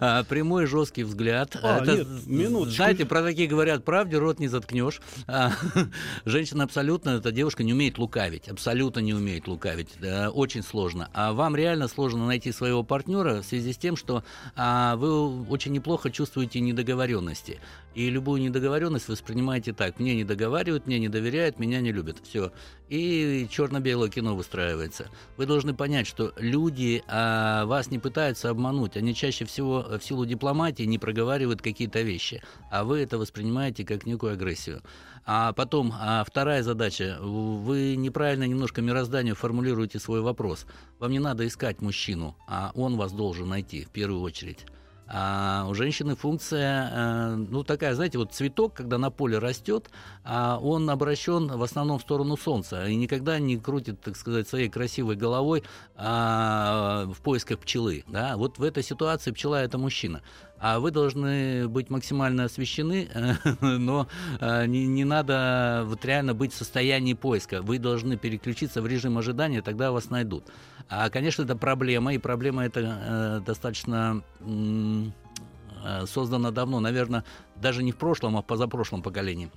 А, 0.00 0.24
Прямой 0.24 0.66
жесткий 0.66 1.04
взгляд. 1.04 1.56
А. 1.62 1.84
Знаете, 1.84 3.04
про 3.06 3.22
такие 3.22 3.46
говорят, 3.46 3.84
правде 3.84 4.18
рот 4.18 4.40
не 4.40 4.48
заткнешь. 4.48 5.00
А, 5.28 5.52
Женщина 6.24 6.64
абсолютно, 6.64 7.10
эта 7.10 7.30
девушка 7.30 7.62
не 7.62 7.74
умеет 7.74 7.98
лукавить, 7.98 8.48
абсолютно 8.48 8.98
не 9.00 9.14
умеет 9.14 9.46
лукавить. 9.46 9.90
Да, 10.00 10.30
Очень 10.62 10.70
сложно. 10.70 11.08
А 11.12 11.32
вам 11.32 11.56
реально 11.56 11.88
сложно 11.88 12.26
найти 12.26 12.52
своего 12.52 12.84
партнера 12.84 13.42
в 13.42 13.44
связи 13.44 13.72
с 13.72 13.76
тем, 13.76 13.96
что 13.96 14.22
а, 14.54 14.94
вы 14.96 15.44
очень 15.48 15.72
неплохо 15.72 16.10
чувствуете 16.10 16.60
недоговоренности. 16.60 17.60
И 17.94 18.08
любую 18.08 18.40
недоговоренность 18.40 19.08
воспринимаете 19.08 19.72
так. 19.72 19.98
Мне 19.98 20.14
не 20.14 20.24
договаривают, 20.24 20.86
мне 20.86 20.98
не 20.98 21.08
доверяют, 21.08 21.58
меня 21.58 21.80
не 21.80 21.92
любят. 21.92 22.18
Все. 22.22 22.52
И 22.88 23.46
черно-белое 23.50 24.08
кино 24.08 24.36
выстраивается. 24.36 25.08
Вы 25.36 25.46
должны 25.46 25.74
понять, 25.74 26.06
что 26.06 26.32
люди 26.36 27.02
а, 27.08 27.66
вас 27.66 27.90
не 27.90 27.98
пытаются 27.98 28.48
обмануть. 28.48 28.96
Они 28.96 29.14
чаще 29.14 29.44
всего 29.44 29.84
в 29.98 30.04
силу 30.04 30.24
дипломатии 30.24 30.84
не 30.84 30.98
проговаривают 30.98 31.60
какие-то 31.60 32.02
вещи. 32.02 32.42
А 32.70 32.84
вы 32.84 33.00
это 33.00 33.18
воспринимаете 33.18 33.84
как 33.84 34.06
некую 34.06 34.34
агрессию. 34.34 34.80
А 35.24 35.52
потом, 35.52 35.92
а 35.98 36.24
вторая 36.24 36.62
задача. 36.62 37.18
Вы 37.20 37.96
неправильно 37.96 38.44
немножко 38.44 38.82
мирозданию 38.82 39.34
формулируете 39.34 39.98
свой 39.98 40.20
вопрос. 40.20 40.66
Вам 40.98 41.12
не 41.12 41.20
надо 41.20 41.46
искать 41.46 41.80
мужчину, 41.80 42.36
а 42.48 42.72
он 42.74 42.96
вас 42.96 43.12
должен 43.12 43.48
найти 43.48 43.84
в 43.84 43.90
первую 43.90 44.20
очередь. 44.22 44.66
А 45.14 45.66
у 45.68 45.74
женщины 45.74 46.16
функция, 46.16 46.90
э, 46.90 47.34
ну 47.34 47.64
такая, 47.64 47.94
знаете, 47.94 48.16
вот 48.16 48.32
цветок, 48.32 48.72
когда 48.72 48.96
на 48.96 49.10
поле 49.10 49.38
растет, 49.38 49.90
а 50.24 50.58
он 50.58 50.88
обращен 50.88 51.48
в 51.48 51.62
основном 51.62 51.98
в 51.98 52.02
сторону 52.02 52.38
солнца 52.38 52.86
и 52.86 52.96
никогда 52.96 53.38
не 53.38 53.58
крутит, 53.58 54.00
так 54.00 54.16
сказать, 54.16 54.48
своей 54.48 54.70
красивой 54.70 55.16
головой 55.16 55.64
а, 55.96 57.04
в 57.06 57.20
поисках 57.20 57.58
пчелы. 57.58 58.04
Да? 58.06 58.38
Вот 58.38 58.56
в 58.56 58.62
этой 58.62 58.82
ситуации 58.82 59.32
пчела 59.32 59.62
это 59.62 59.76
мужчина. 59.76 60.22
А 60.64 60.78
вы 60.78 60.92
должны 60.92 61.66
быть 61.66 61.90
максимально 61.90 62.44
освещены, 62.44 63.08
но 63.60 64.06
э, 64.38 64.66
не, 64.66 64.86
не 64.86 65.04
надо 65.04 65.82
вот 65.86 66.04
реально 66.04 66.34
быть 66.34 66.52
в 66.52 66.56
состоянии 66.56 67.14
поиска. 67.14 67.62
Вы 67.62 67.80
должны 67.80 68.16
переключиться 68.16 68.80
в 68.80 68.86
режим 68.86 69.18
ожидания, 69.18 69.60
тогда 69.60 69.90
вас 69.90 70.08
найдут. 70.08 70.44
А, 70.88 71.10
конечно, 71.10 71.42
это 71.42 71.56
проблема, 71.56 72.14
и 72.14 72.18
проблема 72.18 72.64
эта 72.64 72.80
э, 72.80 73.40
достаточно 73.44 74.22
э, 74.40 76.06
создана 76.06 76.52
давно, 76.52 76.78
наверное, 76.78 77.24
даже 77.56 77.82
не 77.82 77.90
в 77.90 77.96
прошлом, 77.96 78.36
а 78.36 78.42
в 78.42 78.46
позапрошлом 78.46 79.02
поколении. 79.02 79.50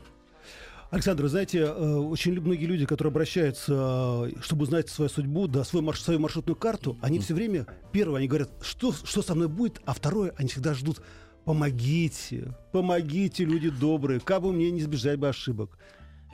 Александр, 0.95 1.23
вы 1.23 1.29
знаете, 1.29 1.59
э, 1.59 1.95
очень 1.97 2.39
многие 2.39 2.67
люди, 2.67 2.85
которые 2.85 3.11
обращаются, 3.11 4.29
э, 4.33 4.39
чтобы 4.39 4.63
узнать 4.63 4.87
свою 4.87 5.09
судьбу, 5.09 5.45
да, 5.45 5.65
свой 5.65 5.81
марш- 5.83 5.99
свою 5.99 6.21
маршрутную 6.21 6.55
карту, 6.55 6.97
они 7.01 7.19
все 7.19 7.33
время, 7.33 7.67
первое, 7.91 8.19
они 8.19 8.29
говорят, 8.29 8.49
что, 8.61 8.93
что 8.93 9.21
со 9.21 9.35
мной 9.35 9.49
будет, 9.49 9.81
а 9.83 9.93
второе, 9.93 10.33
они 10.37 10.47
всегда 10.47 10.73
ждут, 10.73 11.01
помогите, 11.43 12.55
помогите, 12.71 13.43
люди 13.43 13.69
добрые, 13.69 14.21
как 14.21 14.41
бы 14.41 14.53
мне 14.53 14.71
не 14.71 14.79
избежать 14.79 15.19
бы 15.19 15.27
ошибок. 15.27 15.77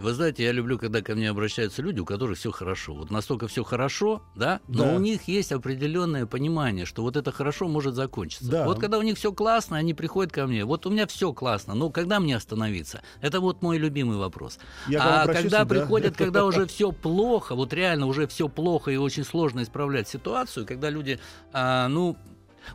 Вы 0.01 0.13
знаете, 0.13 0.43
я 0.43 0.51
люблю, 0.51 0.79
когда 0.79 1.01
ко 1.01 1.13
мне 1.13 1.29
обращаются 1.29 1.81
люди, 1.83 1.99
у 1.99 2.05
которых 2.05 2.37
все 2.37 2.51
хорошо. 2.51 2.93
Вот 2.93 3.11
настолько 3.11 3.47
все 3.47 3.63
хорошо, 3.63 4.23
да, 4.35 4.59
но 4.67 4.85
Да. 4.85 4.95
у 4.95 4.99
них 4.99 5.27
есть 5.27 5.51
определенное 5.51 6.25
понимание, 6.25 6.85
что 6.85 7.03
вот 7.03 7.15
это 7.17 7.31
хорошо 7.31 7.67
может 7.67 7.93
закончиться. 7.93 8.49
Да. 8.49 8.65
Вот 8.65 8.79
когда 8.79 8.97
у 8.97 9.03
них 9.03 9.17
все 9.17 9.31
классно, 9.31 9.77
они 9.77 9.93
приходят 9.93 10.33
ко 10.33 10.47
мне. 10.47 10.65
Вот 10.65 10.85
у 10.87 10.89
меня 10.89 11.05
все 11.05 11.33
классно, 11.33 11.75
но 11.75 11.89
когда 11.91 12.19
мне 12.19 12.35
остановиться? 12.35 13.03
Это 13.21 13.39
вот 13.39 13.61
мой 13.61 13.77
любимый 13.77 14.17
вопрос. 14.17 14.57
Я 14.87 15.23
а 15.23 15.27
когда 15.27 15.59
да. 15.59 15.65
приходят, 15.65 16.17
когда 16.17 16.45
уже 16.51 16.65
все 16.65 16.91
плохо, 16.91 17.53
вот 17.53 17.71
реально 17.73 18.07
уже 18.07 18.25
все 18.25 18.47
плохо 18.49 18.89
и 18.89 18.97
очень 18.97 19.23
сложно 19.23 19.61
исправлять 19.61 20.07
ситуацию, 20.07 20.65
когда 20.65 20.89
люди, 20.89 21.19
а, 21.53 21.87
ну, 21.87 22.17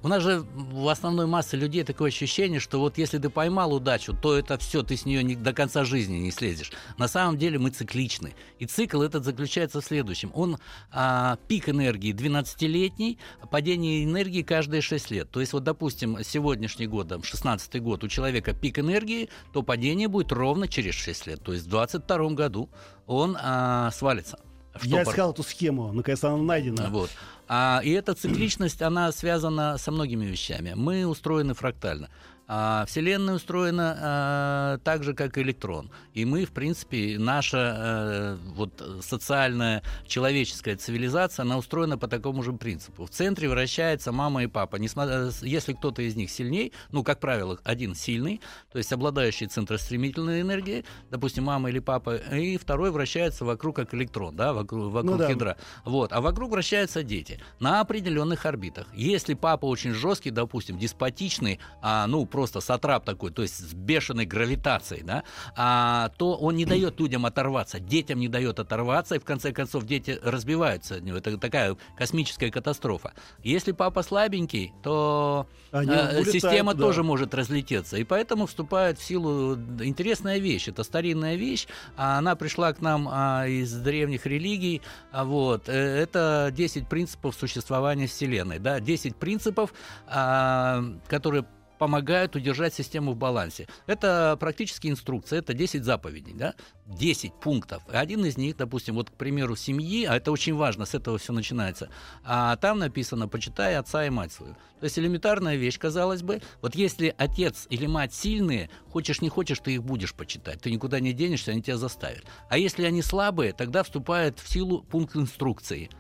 у 0.03 0.09
нас 0.09 0.23
же 0.23 0.45
в 0.55 0.89
основной 0.89 1.27
массе 1.27 1.57
людей 1.57 1.85
такое 1.85 2.09
ощущение, 2.09 2.61
что 2.61 2.81
вот 2.81 2.99
если 2.99 3.19
ты 3.19 3.31
поймал 3.31 3.73
удачу, 3.73 4.15
то 4.21 4.37
это 4.37 4.59
все, 4.59 4.83
ты 4.83 4.97
с 4.97 5.05
нее 5.05 5.23
не- 5.23 5.37
до 5.37 5.53
конца 5.53 5.85
жизни 5.85 6.19
не 6.19 6.31
слезешь. 6.31 6.73
На 6.99 7.09
самом 7.09 7.39
деле 7.39 7.59
мы 7.59 7.71
цикличны. 7.71 8.35
И 8.59 8.67
цикл 8.67 9.03
этот 9.03 9.25
заключается 9.25 9.81
в 9.81 9.85
следующем. 9.85 10.31
Он 10.35 10.59
а, 10.91 11.39
пик 11.49 11.69
энергии 11.69 12.13
12-летний, 12.15 13.19
а 13.41 13.47
падение 13.47 14.05
энергии 14.05 14.43
каждые 14.43 14.81
6 14.83 15.11
лет. 15.11 15.31
То 15.31 15.41
есть 15.41 15.53
вот, 15.53 15.65
допустим, 15.65 16.19
сегодняшний 16.23 16.87
год, 16.87 17.09
там, 17.09 17.23
16 17.23 17.83
год, 17.83 18.05
у 18.05 18.09
человека 18.09 18.53
пик 18.53 18.79
энергии, 18.79 19.29
то 19.53 19.63
падение 19.63 20.09
будет 20.09 20.33
ровно 20.33 20.69
через 20.69 20.95
6 20.95 21.27
лет. 21.27 21.43
То 21.43 21.53
есть 21.53 21.67
в 21.67 21.69
22 21.69 22.31
году 22.31 22.69
он 23.07 23.37
а, 23.41 23.91
свалится. 23.93 24.39
Я 24.83 25.03
искал 25.03 25.33
эту 25.33 25.43
схему, 25.43 25.93
наконец 25.93 26.23
она 26.25 26.37
найдена. 26.37 26.89
Вот. 26.91 27.11
А, 27.49 27.81
и 27.85 27.91
эта 27.91 28.15
цикличность, 28.15 28.83
она 28.83 29.13
связана 29.13 29.79
со 29.79 29.91
многими 29.93 30.25
вещами. 30.25 30.73
Мы 30.75 31.07
устроены 31.07 31.55
фрактально. 31.55 32.09
А 32.49 32.85
Вселенная 32.87 33.35
устроена 33.35 33.97
а, 33.99 34.79
так 34.79 35.03
же, 35.03 35.15
как 35.15 35.37
электрон. 35.39 35.91
И 36.15 36.25
мы, 36.25 36.45
в 36.45 36.53
принципе, 36.53 37.17
наша 37.19 37.75
э, 37.77 38.37
вот, 38.55 38.83
социальная 39.03 39.83
человеческая 40.07 40.77
цивилизация, 40.77 41.43
она 41.43 41.59
устроена 41.59 41.99
по 41.99 42.07
такому 42.07 42.43
же 42.43 42.53
принципу. 42.53 43.07
В 43.07 43.11
центре 43.11 43.49
вращается 43.49 44.13
мама 44.13 44.45
и 44.45 44.47
папа. 44.47 44.77
Несмотря, 44.77 45.31
если 45.43 45.73
кто-то 45.73 46.03
из 46.03 46.15
них 46.15 46.31
сильней, 46.31 46.73
ну, 46.93 47.03
как 47.03 47.19
правило, 47.19 47.59
один 47.65 47.95
сильный, 47.95 48.41
то 48.71 48.79
есть 48.79 48.93
обладающий 48.93 49.49
центростремительной 49.49 50.43
энергией, 50.43 50.85
допустим, 51.11 51.45
мама 51.45 51.71
или 51.71 51.81
папа, 51.81 52.17
и 52.17 52.57
второй 52.59 52.93
вращается 52.93 53.45
вокруг, 53.45 53.75
как 53.77 53.93
электрон, 53.93 54.37
да, 54.37 54.53
вокруг, 54.53 54.93
вокруг 54.93 55.19
да. 55.19 55.29
ядра. 55.29 55.57
Вот. 55.85 56.13
А 56.13 56.21
вокруг 56.21 56.53
вращаются 56.53 57.03
дети 57.03 57.41
на 57.59 57.81
определенных 57.81 58.47
орбитах. 58.47 58.87
Если 58.95 59.35
папа 59.35 59.67
очень 59.67 59.93
жесткий, 59.93 60.31
допустим, 60.31 60.79
деспотичный, 60.79 61.59
а, 61.83 62.07
ну, 62.07 62.25
просто 62.37 62.61
сатрап 62.61 63.07
такой, 63.07 63.31
то 63.31 63.41
есть 63.41 63.71
с 63.71 63.73
бешеной 63.73 64.27
гравитацией, 64.27 65.03
да, 65.03 65.25
а, 65.57 66.11
то 66.19 66.35
он 66.35 66.55
не 66.55 66.67
дает 66.67 67.01
людям 67.01 67.25
оторваться, 67.25 67.81
детям 67.81 68.21
не 68.21 68.29
дает 68.29 68.59
оторваться, 68.59 69.15
и 69.15 69.19
в 69.19 69.25
конце 69.25 69.53
концов 69.53 69.87
дети 69.87 70.21
разбиваются. 70.23 70.97
Это 70.97 71.39
такая 71.39 71.79
космическая 71.97 72.51
катастрофа. 72.51 73.15
Если 73.43 73.73
папа 73.73 74.03
слабенький, 74.03 74.75
то 74.83 75.47
Они 75.73 75.91
а, 75.93 76.09
улетают, 76.09 76.29
система 76.29 76.75
да. 76.75 76.81
тоже 76.81 77.03
может 77.03 77.33
разлететься. 77.33 77.97
И 77.97 78.05
поэтому 78.05 78.45
вступает 78.45 78.99
в 78.99 79.03
силу 79.03 79.55
интересная 79.81 80.37
вещь. 80.37 80.69
Это 80.69 80.85
старинная 80.85 81.37
вещь. 81.37 81.69
Она 81.97 82.37
пришла 82.37 82.71
к 82.75 82.83
нам 82.83 83.09
а, 83.11 83.47
из 83.47 83.73
древних 83.73 84.27
религий. 84.27 84.83
А 85.11 85.25
Вот. 85.25 85.71
Э, 85.71 86.03
Это 86.03 86.53
10 86.55 86.87
принципов 86.87 87.35
существования 87.35 88.07
Вселенной. 88.07 88.59
Да? 88.59 88.79
10 88.79 89.17
принципов, 89.17 89.73
а, 90.07 90.85
которые 91.09 91.47
помогают 91.79 92.37
удержать 92.37 92.75
систему 92.75 93.13
в 93.13 93.17
балансе. 93.17 93.67
Это 93.87 94.37
практически 94.39 94.89
инструкция, 94.89 95.41
это 95.41 95.55
10 95.55 95.85
заповедей, 95.85 96.35
да? 96.35 96.55
10 96.87 97.35
пунктов. 97.35 97.83
И 97.93 97.97
Один 97.97 98.25
из 98.25 98.37
них, 98.37 98.57
допустим, 98.57 98.95
вот, 98.95 99.11
к 99.11 99.15
примеру, 99.15 99.57
семьи, 99.57 100.05
а 100.05 100.17
это 100.17 100.31
очень 100.31 100.55
важно, 100.55 100.87
с 100.87 100.95
этого 100.95 101.19
все 101.19 101.33
начинается, 101.33 101.89
а 102.25 102.57
там 102.57 102.79
написано 102.79 103.29
«почитай 103.29 103.77
отца 103.77 104.07
и 104.07 104.11
мать 104.11 104.33
свою». 104.33 104.55
То 104.81 104.85
есть 104.85 104.99
элементарная 104.99 105.57
вещь, 105.57 105.79
казалось 105.79 106.23
бы. 106.23 106.43
Вот 106.61 106.75
если 106.75 107.15
отец 107.17 107.67
или 107.71 107.87
мать 107.87 108.13
сильные, 108.13 108.69
хочешь 108.91 109.23
не 109.23 109.29
хочешь, 109.29 109.59
ты 109.59 109.75
их 109.75 109.83
будешь 109.83 110.15
почитать. 110.15 110.61
Ты 110.61 110.71
никуда 110.71 111.01
не 111.01 111.13
денешься, 111.13 111.53
они 111.53 111.63
тебя 111.63 111.79
заставят. 111.79 112.25
А 112.51 112.59
если 112.59 112.85
они 112.85 113.03
слабые, 113.03 113.53
тогда 113.53 113.83
вступает 113.83 114.39
в 114.39 114.49
силу 114.49 114.83
пункт 114.83 115.17
инструкции. 115.17 115.91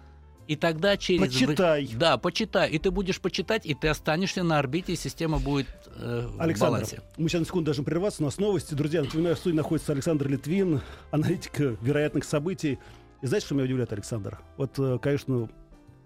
И 0.46 0.56
тогда 0.56 0.96
через... 0.96 1.20
Почитай. 1.20 1.88
Да, 1.94 2.18
почитай. 2.18 2.70
И 2.70 2.78
ты 2.78 2.90
будешь 2.90 3.20
почитать, 3.20 3.66
и 3.66 3.74
ты 3.74 3.88
останешься 3.88 4.42
на 4.42 4.58
орбите, 4.58 4.92
и 4.92 4.96
система 4.96 5.38
будет 5.38 5.66
э, 5.96 6.28
в 6.28 6.40
Александр, 6.40 6.72
балансе. 6.72 7.02
мы 7.16 7.28
сейчас 7.28 7.40
на 7.40 7.46
секунду 7.46 7.66
должны 7.66 7.84
прерваться, 7.84 8.22
у 8.22 8.26
нас 8.26 8.38
новости. 8.38 8.74
Друзья, 8.74 9.02
напоминаю, 9.02 9.34
в 9.34 9.38
студии 9.38 9.56
находится 9.56 9.92
Александр 9.92 10.28
Литвин, 10.28 10.80
аналитик 11.10 11.58
вероятных 11.80 12.24
событий. 12.24 12.78
И 13.22 13.26
знаете, 13.26 13.46
что 13.46 13.54
меня 13.54 13.64
удивляет, 13.64 13.92
Александр? 13.92 14.38
Вот, 14.56 14.78
э, 14.78 14.98
конечно, 15.00 15.48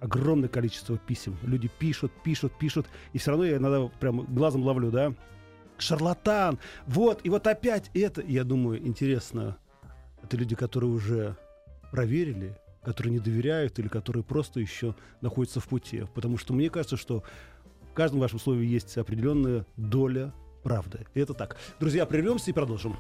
огромное 0.01 0.49
количество 0.49 0.97
писем. 0.97 1.37
Люди 1.43 1.71
пишут, 1.79 2.13
пишут, 2.25 2.53
пишут, 2.59 2.87
и 3.13 3.19
все 3.19 3.31
равно 3.31 3.45
я 3.45 3.59
иногда 3.59 3.89
прям 4.01 4.25
глазом 4.35 4.63
ловлю, 4.63 4.91
да? 4.91 5.13
Шарлатан, 5.79 6.59
вот, 6.87 7.21
и 7.25 7.31
вот 7.31 7.47
опять 7.47 7.91
это. 7.95 8.23
Я 8.23 8.45
думаю, 8.45 8.87
интересно, 8.87 9.57
это 10.23 10.37
люди, 10.37 10.55
которые 10.55 10.91
уже 10.91 11.37
проверили, 11.91 12.57
которые 12.85 13.13
не 13.13 13.19
доверяют 13.19 13.79
или 13.79 13.89
которые 13.89 14.23
просто 14.23 14.61
еще 14.61 14.95
находятся 15.21 15.61
в 15.61 15.69
пути. 15.69 16.05
Потому 16.15 16.39
что 16.39 16.53
мне 16.53 16.71
кажется, 16.71 16.97
что 16.97 17.23
в 17.91 17.95
каждом 17.95 18.21
вашем 18.21 18.39
слове 18.39 18.67
есть 18.67 18.97
определенная 18.97 19.67
доля 19.77 20.33
правды. 20.63 21.07
И 21.15 21.21
это 21.21 21.35
так. 21.35 21.57
Друзья, 21.79 22.07
прервемся 22.07 22.51
и 22.51 22.55
продолжим. 22.55 22.97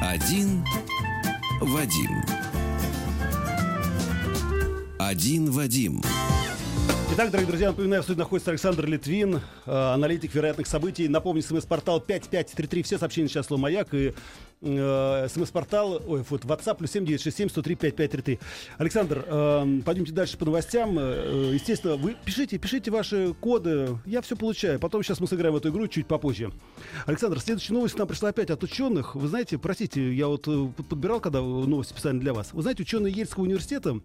Один 0.00 0.64
Вадим. 1.60 2.22
Один 4.98 5.50
Вадим. 5.50 6.02
Итак, 7.16 7.30
дорогие 7.30 7.46
друзья, 7.46 7.68
напоминаю, 7.68 8.02
в 8.02 8.04
студии 8.04 8.18
находится 8.18 8.50
Александр 8.50 8.86
Литвин, 8.86 9.36
э, 9.36 9.40
аналитик 9.70 10.34
вероятных 10.34 10.66
событий. 10.66 11.06
Напомню, 11.06 11.42
смс-портал 11.42 12.00
5533, 12.00 12.82
все 12.82 12.98
сообщения 12.98 13.28
сейчас 13.28 13.46
слово 13.46 13.60
«Маяк» 13.60 13.94
и 13.94 14.12
э, 14.60 15.28
смс-портал, 15.28 16.02
ой, 16.06 16.24
вот, 16.28 16.44
WhatsApp, 16.44 16.78
плюс 16.78 16.90
7967 16.90 17.50
103 17.50 17.74
5533. 17.76 18.40
Александр, 18.78 19.24
э, 19.28 19.80
пойдемте 19.84 20.10
дальше 20.12 20.36
по 20.36 20.44
новостям. 20.44 20.98
Э, 20.98 21.52
естественно, 21.54 21.94
вы 21.94 22.16
пишите, 22.24 22.58
пишите 22.58 22.90
ваши 22.90 23.32
коды, 23.40 23.96
я 24.06 24.20
все 24.20 24.34
получаю. 24.34 24.80
Потом 24.80 25.04
сейчас 25.04 25.20
мы 25.20 25.28
сыграем 25.28 25.54
эту 25.54 25.68
игру 25.68 25.86
чуть 25.86 26.08
попозже. 26.08 26.50
Александр, 27.06 27.38
следующая 27.38 27.74
новость 27.74 27.96
нам 27.96 28.08
пришла 28.08 28.30
опять 28.30 28.50
от 28.50 28.64
ученых. 28.64 29.14
Вы 29.14 29.28
знаете, 29.28 29.56
простите, 29.56 30.12
я 30.12 30.26
вот 30.26 30.48
э, 30.48 30.68
подбирал, 30.88 31.20
когда 31.20 31.40
новости 31.40 31.92
специально 31.92 32.20
для 32.20 32.34
вас. 32.34 32.52
Вы 32.52 32.62
знаете, 32.62 32.82
ученые 32.82 33.12
Ельского 33.12 33.44
университета 33.44 34.00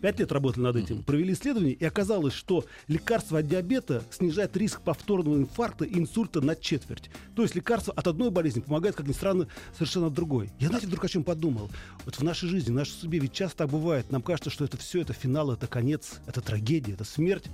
Пять 0.00 0.18
лет 0.18 0.32
работали 0.32 0.64
над 0.64 0.76
этим, 0.76 1.02
провели 1.02 1.32
исследование, 1.32 1.72
и 1.72 1.84
оказалось, 1.84 2.34
что 2.34 2.64
лекарство 2.88 3.38
от 3.38 3.48
диабета 3.48 4.02
снижает 4.10 4.56
риск 4.56 4.80
повторного 4.82 5.36
инфаркта 5.36 5.84
и 5.84 5.98
инсульта 5.98 6.40
на 6.40 6.54
четверть. 6.56 7.10
То 7.34 7.42
есть 7.42 7.54
лекарство 7.54 7.92
от 7.94 8.06
одной 8.06 8.30
болезни 8.30 8.60
помогает, 8.60 8.96
как 8.96 9.06
ни 9.06 9.12
странно, 9.12 9.48
совершенно 9.72 10.08
от 10.08 10.14
другой. 10.14 10.50
Я, 10.58 10.68
знаете, 10.68 10.86
вдруг 10.86 11.04
о 11.04 11.08
чем 11.08 11.24
подумал. 11.24 11.70
Вот 12.04 12.16
в 12.16 12.22
нашей 12.22 12.48
жизни, 12.48 12.70
в 12.70 12.74
нашей 12.74 12.92
судьбе 12.92 13.18
ведь 13.18 13.32
часто 13.32 13.58
так 13.58 13.70
бывает. 13.70 14.10
Нам 14.10 14.22
кажется, 14.22 14.50
что 14.50 14.64
это 14.64 14.76
все, 14.76 15.00
это 15.00 15.12
финал, 15.12 15.52
это 15.52 15.66
конец, 15.66 16.20
это 16.26 16.40
трагедия, 16.40 16.92
это 16.92 17.04
смерть. 17.04 17.46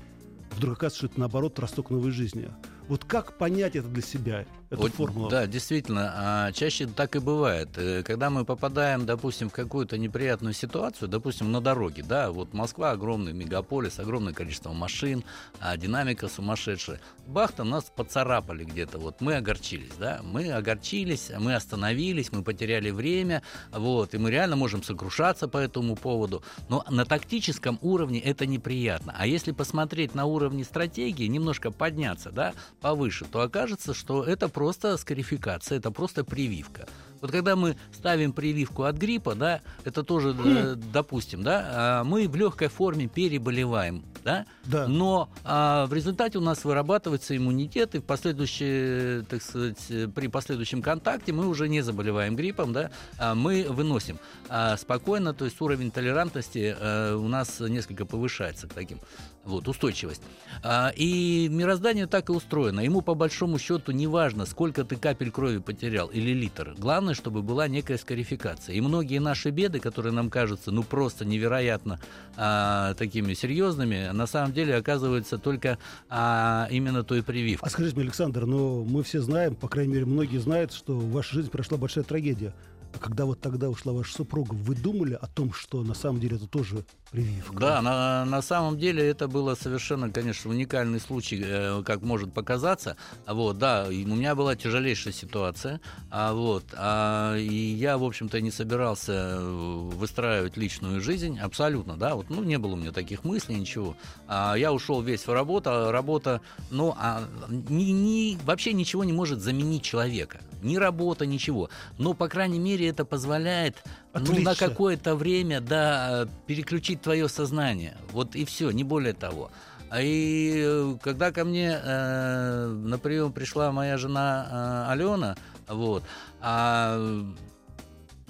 Вдруг 0.56 0.75
оказывается, 0.75 0.99
что 0.99 1.06
это 1.06 1.20
наоборот 1.20 1.58
росток 1.58 1.90
новой 1.90 2.10
жизни. 2.10 2.50
Вот 2.90 3.04
как 3.04 3.38
понять 3.38 3.76
это 3.76 3.87
для 3.87 4.02
себя, 4.02 4.44
эту 4.68 4.82
Вот, 4.82 4.92
формулу? 4.92 5.28
Да, 5.28 5.47
действительно, 5.47 6.12
а, 6.12 6.52
чаще 6.52 6.88
так 6.88 7.14
и 7.14 7.20
бывает. 7.20 7.68
Э, 7.76 8.02
Когда 8.02 8.30
мы 8.30 8.44
попадаем, 8.44 9.06
допустим, 9.06 9.49
в 9.49 9.52
какую-то 9.52 9.97
неприятную 9.97 10.54
ситуацию, 10.54 11.06
допустим, 11.06 11.52
на 11.52 11.61
дороге, 11.61 12.02
да, 12.02 12.32
вот 12.32 12.52
Москва 12.52 12.90
огромный 12.90 13.32
мегаполис, 13.32 14.00
огромное 14.00 14.32
количество 14.32 14.73
машин, 14.73 15.23
а 15.61 15.76
динамика 15.76 16.26
сумасшедшая. 16.26 17.00
Бах, 17.28 17.52
там 17.52 17.70
нас 17.70 17.92
поцарапали 17.94 18.64
где-то, 18.64 18.99
вот 18.99 19.20
мы 19.20 19.37
огорчились, 19.37 19.92
да, 19.97 20.20
мы 20.25 20.50
огорчились, 20.50 21.30
мы 21.38 21.54
остановились, 21.54 22.32
мы 22.32 22.42
потеряли 22.42 22.90
время, 22.90 23.42
вот, 23.70 24.14
и 24.14 24.18
мы 24.18 24.32
реально 24.32 24.56
можем 24.56 24.82
сокрушаться 24.82 25.47
по 25.47 25.59
этому 25.59 25.94
поводу, 25.94 26.42
но 26.68 26.85
на 26.90 27.04
тактическом 27.04 27.78
уровне 27.82 28.18
это 28.18 28.47
неприятно. 28.47 29.14
А 29.16 29.28
если 29.28 29.52
посмотреть 29.52 30.16
на 30.16 30.25
уровне 30.25 30.64
стратегии, 30.64 31.26
немножко 31.26 31.70
подняться, 31.70 32.32
да, 32.32 32.52
повыше, 32.80 33.25
то 33.25 33.40
окажется, 33.40 33.94
что 33.94 34.25
это 34.25 34.49
просто 34.49 34.96
скарификация, 34.96 35.78
это 35.78 35.90
просто 35.90 36.25
прививка. 36.25 36.87
Вот 37.20 37.30
когда 37.30 37.54
мы 37.54 37.76
ставим 37.92 38.32
прививку 38.32 38.84
от 38.84 38.96
гриппа, 38.96 39.34
да, 39.34 39.60
это 39.84 40.02
тоже, 40.02 40.34
э, 40.42 40.75
допустим, 40.75 41.42
да, 41.42 41.66
а, 41.70 42.04
мы 42.04 42.26
в 42.26 42.34
легкой 42.34 42.68
форме 42.68 43.08
переболеваем, 43.08 44.02
да, 44.25 44.46
Да. 44.64 44.88
но 44.88 45.28
а, 45.44 45.84
в 45.87 45.92
результате 45.92 46.38
у 46.38 46.40
нас 46.40 46.64
вырабатывается 46.64 47.37
иммунитет, 47.37 47.94
и 47.94 47.99
в 47.99 48.04
последующее, 48.04 49.22
так 49.25 49.42
сказать, 49.42 49.87
при 50.14 50.28
последующем 50.28 50.80
контакте 50.80 51.32
мы 51.32 51.46
уже 51.46 51.68
не 51.68 51.82
заболеваем 51.82 52.37
гриппом, 52.37 52.72
да, 52.72 52.90
а 53.18 53.34
мы 53.34 53.66
выносим 53.68 54.18
а, 54.49 54.78
спокойно, 54.78 55.34
то 55.34 55.44
есть 55.44 55.60
уровень 55.60 55.90
толерантности 55.90 56.75
э, 56.78 57.14
у 57.14 57.28
нас 57.28 57.60
несколько 57.60 58.06
повышается 58.06 58.66
к 58.66 58.72
таким, 58.72 58.99
вот, 59.44 59.68
устойчивость. 59.68 60.23
А, 60.62 60.92
и 60.94 61.49
мироздание 61.50 62.06
так 62.06 62.28
и 62.28 62.32
устроено. 62.32 62.80
Ему 62.80 63.00
по 63.00 63.14
большому 63.14 63.59
счету 63.59 63.92
не 63.92 64.06
важно, 64.06 64.47
сколько 64.47 64.85
ты 64.85 64.97
капель 64.97 65.30
крови 65.30 65.59
потерял 65.59 66.09
или 66.09 66.32
литр. 66.32 66.75
Главное, 66.78 67.14
чтобы 67.14 67.42
была 67.42 67.68
некая 67.68 67.99
скарификация. 67.99 68.75
И 68.75 68.80
многие 68.80 69.18
наши 69.18 69.50
беды, 69.50 69.80
которые 69.80 70.12
нам 70.12 70.30
кажутся 70.30 70.70
ну 70.70 70.82
просто 70.82 71.25
невероятно 71.25 71.99
а, 72.37 72.94
такими 72.94 73.35
серьезными, 73.35 74.11
на 74.12 74.26
самом 74.26 74.52
деле 74.52 74.76
оказываются 74.76 75.38
только 75.38 75.78
а, 76.09 76.68
именно 76.70 77.02
той 77.02 77.23
прививкой. 77.23 77.66
А 77.66 77.70
скажите 77.70 77.97
мне, 77.97 78.04
Александр, 78.04 78.47
но 78.47 78.85
мы 78.85 79.02
все 79.02 79.20
знаем, 79.20 79.54
по 79.54 79.68
крайней 79.68 79.94
мере, 79.94 80.04
многие 80.06 80.38
знают, 80.38 80.73
что 80.73 80.94
в 80.94 81.12
вашей 81.12 81.35
жизни 81.35 81.50
прошла 81.50 81.78
большая 81.78 82.04
трагедия. 82.04 82.52
Когда 82.99 83.25
вот 83.25 83.40
тогда 83.40 83.68
ушла 83.68 83.92
ваша 83.92 84.12
супруга, 84.12 84.54
вы 84.54 84.75
думали 84.75 85.14
о 85.14 85.26
том, 85.26 85.52
что 85.52 85.82
на 85.82 85.94
самом 85.94 86.20
деле 86.20 86.37
это 86.37 86.47
тоже 86.47 86.85
прививка? 87.11 87.59
Да, 87.59 87.82
на, 87.82 88.25
на 88.25 88.42
самом 88.42 88.78
деле 88.78 89.06
это 89.06 89.26
было 89.28 89.54
совершенно, 89.54 90.11
конечно, 90.11 90.50
уникальный 90.50 91.00
случай, 91.00 91.40
э, 91.44 91.82
как 91.85 92.02
может 92.02 92.32
показаться. 92.32 92.97
А 93.26 93.35
Вот, 93.35 93.59
да, 93.59 93.87
у 93.88 93.92
меня 93.92 94.35
была 94.35 94.56
тяжелейшая 94.56 95.12
ситуация, 95.12 95.80
а 96.11 96.32
вот, 96.32 96.64
а, 96.75 97.37
и 97.37 97.54
я, 97.54 97.97
в 97.97 98.04
общем-то, 98.04 98.40
не 98.40 98.50
собирался 98.50 99.12
э, 99.12 99.88
выстраивать 99.94 100.56
личную 100.56 101.00
жизнь, 101.00 101.38
абсолютно, 101.38 101.97
да, 101.97 102.14
вот, 102.14 102.28
ну, 102.30 102.42
не 102.42 102.59
было 102.59 102.73
у 102.73 102.76
меня 102.76 102.92
таких 102.92 103.25
мыслей, 103.25 103.56
ничего. 103.56 103.97
А 104.28 104.54
я 104.54 104.73
ушел 104.73 105.00
весь 105.00 105.26
в 105.26 105.32
работу, 105.32 105.70
а 105.70 105.92
работа, 105.92 106.40
ну, 106.70 106.94
а, 106.99 107.23
ни, 107.49 107.90
ни- 107.90 108.38
вообще 108.44 108.73
ничего 108.73 109.04
не 109.04 109.12
может 109.12 109.40
заменить 109.40 109.82
человека, 109.82 110.40
ни 110.62 110.76
работа, 110.76 111.25
ничего. 111.26 111.70
Но, 111.99 112.14
по 112.14 112.28
крайней 112.28 112.59
мере, 112.59 112.79
это 112.87 113.04
позволяет 113.04 113.82
ну, 114.14 114.40
на 114.40 114.54
какое-то 114.54 115.14
время, 115.14 115.60
да, 115.60 116.28
переключить 116.46 117.02
твое 117.02 117.28
сознание. 117.28 117.96
Вот 118.12 118.34
и 118.34 118.44
все, 118.44 118.70
не 118.70 118.84
более 118.84 119.14
того. 119.14 119.50
А 119.90 120.02
И 120.02 120.62
э, 120.64 120.96
когда 121.02 121.32
ко 121.32 121.44
мне 121.44 121.80
э, 121.82 122.66
на 122.66 122.99
прием 122.99 123.32
пришла 123.32 123.72
моя 123.72 123.99
жена 123.99 124.87
э, 124.88 124.92
Алена, 124.92 125.37
вот, 125.66 126.04
а, 126.40 126.96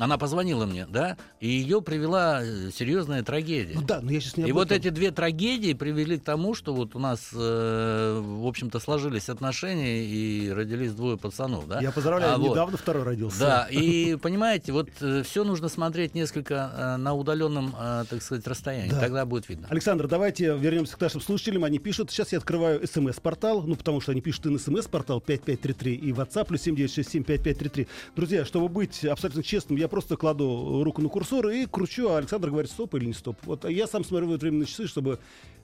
она 0.01 0.17
позвонила 0.17 0.65
мне, 0.65 0.87
да, 0.87 1.17
и 1.41 1.49
ее 1.49 1.83
привела 1.83 2.43
э, 2.43 2.71
серьезная 2.75 3.23
трагедия. 3.23 3.75
Ну 3.75 3.83
да, 3.83 4.01
но 4.01 4.11
я 4.11 4.21
сейчас 4.21 4.39
не 4.39 4.49
И 4.49 4.53
вот 4.53 4.73
эти 4.73 4.89
две 4.89 5.11
трагедии 5.11 5.75
привели 5.75 6.19
к 6.19 6.25
тому, 6.25 6.55
что 6.55 6.75
вот 6.75 6.97
у 6.97 6.99
нас, 6.99 7.29
э, 7.35 8.21
в 8.23 8.47
общем-то, 8.47 8.81
сложились 8.81 9.29
отношения 9.29 10.05
и 10.05 10.51
родились 10.51 10.93
двое 10.93 11.19
пацанов, 11.19 11.69
да? 11.69 11.81
Я 11.81 11.93
поздравляю, 11.93 12.35
А, 12.35 12.39
вот. 12.39 12.51
недавно 12.51 12.79
второй 12.79 13.03
родился. 13.03 13.41
Да, 13.41 13.69
и 13.71 14.17
понимаете, 14.17 14.73
вот 14.73 14.89
все 15.25 15.45
нужно 15.45 15.69
смотреть 15.69 16.15
несколько 16.15 16.73
э, 16.75 16.97
на 16.97 17.13
удаленном, 17.13 17.75
э, 17.79 18.05
так 18.09 18.23
сказать, 18.23 18.47
расстоянии. 18.47 18.91
Да. 18.91 19.01
Тогда 19.01 19.27
будет 19.27 19.51
видно. 19.51 19.67
Александр, 19.69 20.09
давайте 20.09 20.57
вернемся 20.57 20.97
к 20.97 21.01
нашим 21.01 21.21
слушателям. 21.21 21.65
Они 21.65 21.79
пишут. 21.79 22.11
Сейчас 22.11 22.33
я 22.33 22.39
открываю 22.39 22.87
смс-портал, 22.87 23.63
ну, 23.65 23.77
потому 23.77 24.01
что 24.01 24.13
они 24.13 24.23
пишут 24.23 24.47
и 24.47 24.49
на 24.49 24.59
смс-портал 24.59 25.21
5533 25.21 25.95
и 25.95 26.13
WhatsApp 26.13 26.47
плюс 26.47 26.63
7967 26.63 27.23
5533. 27.23 27.87
Друзья, 28.17 28.45
чтобы 28.47 28.71
быть 28.71 29.05
абсолютно 29.05 29.43
честным, 29.43 29.77
я 29.77 29.90
просто 29.91 30.17
кладу 30.17 30.83
руку 30.85 31.03
на 31.03 31.09
курсор 31.09 31.49
и 31.49 31.67
кручу, 31.67 32.09
а 32.09 32.19
Александр 32.19 32.51
говорит, 32.51 32.71
стоп 32.71 32.95
или 32.95 33.07
не 33.07 33.13
стоп. 33.13 33.37
Вот 33.43 33.69
я 33.69 33.87
сам 33.87 34.05
смотрю 34.05 34.29
в 34.29 34.33
это 34.33 34.43
время 34.43 34.61
на 34.61 34.67
часы, 34.67 34.87
чтобы 34.87 35.19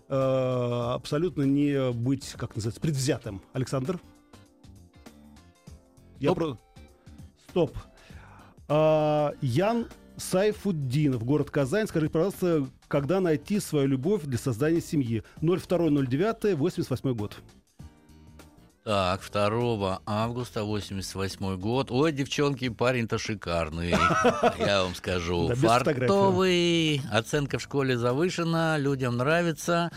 э, 0.09 0.14
абсолютно 0.14 1.42
не 1.42 1.92
быть, 1.92 2.35
как 2.37 2.54
называется, 2.54 2.80
предвзятым. 2.80 3.40
Александр? 3.52 4.00
Я 6.18 6.30
Стоп. 6.30 6.38
про... 6.38 6.59
Стоп. 7.50 7.78
А, 8.68 9.33
Ян 9.40 9.88
Сайфуддинов, 10.16 11.25
город 11.25 11.50
Казань. 11.50 11.87
Скажите, 11.87 12.12
пожалуйста, 12.12 12.66
когда 12.88 13.21
найти 13.21 13.61
свою 13.61 13.87
любовь 13.87 14.23
для 14.25 14.38
создания 14.38 14.80
семьи? 14.80 15.23
02.09, 15.40 16.56
88 16.56 17.14
год. 17.14 17.37
Так, 18.86 19.20
2 19.32 20.00
августа 20.06 20.62
88 20.62 21.56
год. 21.56 21.90
Ой, 21.90 22.12
девчонки, 22.12 22.68
парень-то 22.68 23.18
шикарный, 23.18 23.90
я 24.60 24.84
вам 24.84 24.94
скажу. 24.94 25.52
Фартовый, 25.56 27.02
оценка 27.10 27.58
в 27.58 27.62
школе 27.62 27.98
завышена, 27.98 28.78
людям 28.78 29.16
нравится. 29.16 29.90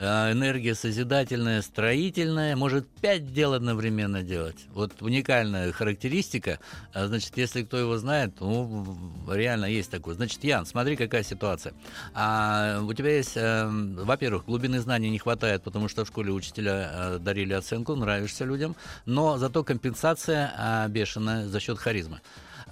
Э, 0.00 0.32
Энергия 0.32 0.74
созидательная, 0.74 1.62
строительная, 1.62 2.56
может 2.56 2.88
пять 3.00 3.32
дел 3.32 3.52
одновременно 3.54 4.22
делать. 4.22 4.56
Вот 4.72 5.00
уникальная 5.00 5.70
характеристика. 5.72 6.58
А, 6.92 7.06
Значит, 7.06 7.36
если 7.36 7.62
кто 7.62 7.76
его 7.76 7.96
знает, 7.98 8.40
ну, 8.40 8.96
реально 9.28 9.66
есть 9.66 9.90
такой. 9.90 10.14
Значит, 10.14 10.42
Ян, 10.42 10.66
смотри, 10.66 10.96
какая 10.96 11.22
ситуация. 11.22 11.74
А, 12.14 12.80
у 12.82 12.92
тебя 12.94 13.16
есть, 13.16 13.36
э, 13.36 13.68
во-первых, 13.68 14.46
глубины 14.46 14.80
знаний 14.80 15.10
не 15.10 15.18
хватает, 15.18 15.62
потому 15.62 15.88
что 15.88 16.04
в 16.04 16.08
школе 16.08 16.32
учителя 16.32 16.90
э, 16.92 17.18
дарили 17.20 17.52
оценку, 17.52 17.94
нравишься 17.94 18.44
людям, 18.44 18.74
но 19.06 19.38
зато 19.38 19.62
компенсация 19.62 20.52
а, 20.56 20.88
бешеная 20.88 21.46
за 21.46 21.60
счет 21.60 21.78
харизмы. 21.78 22.20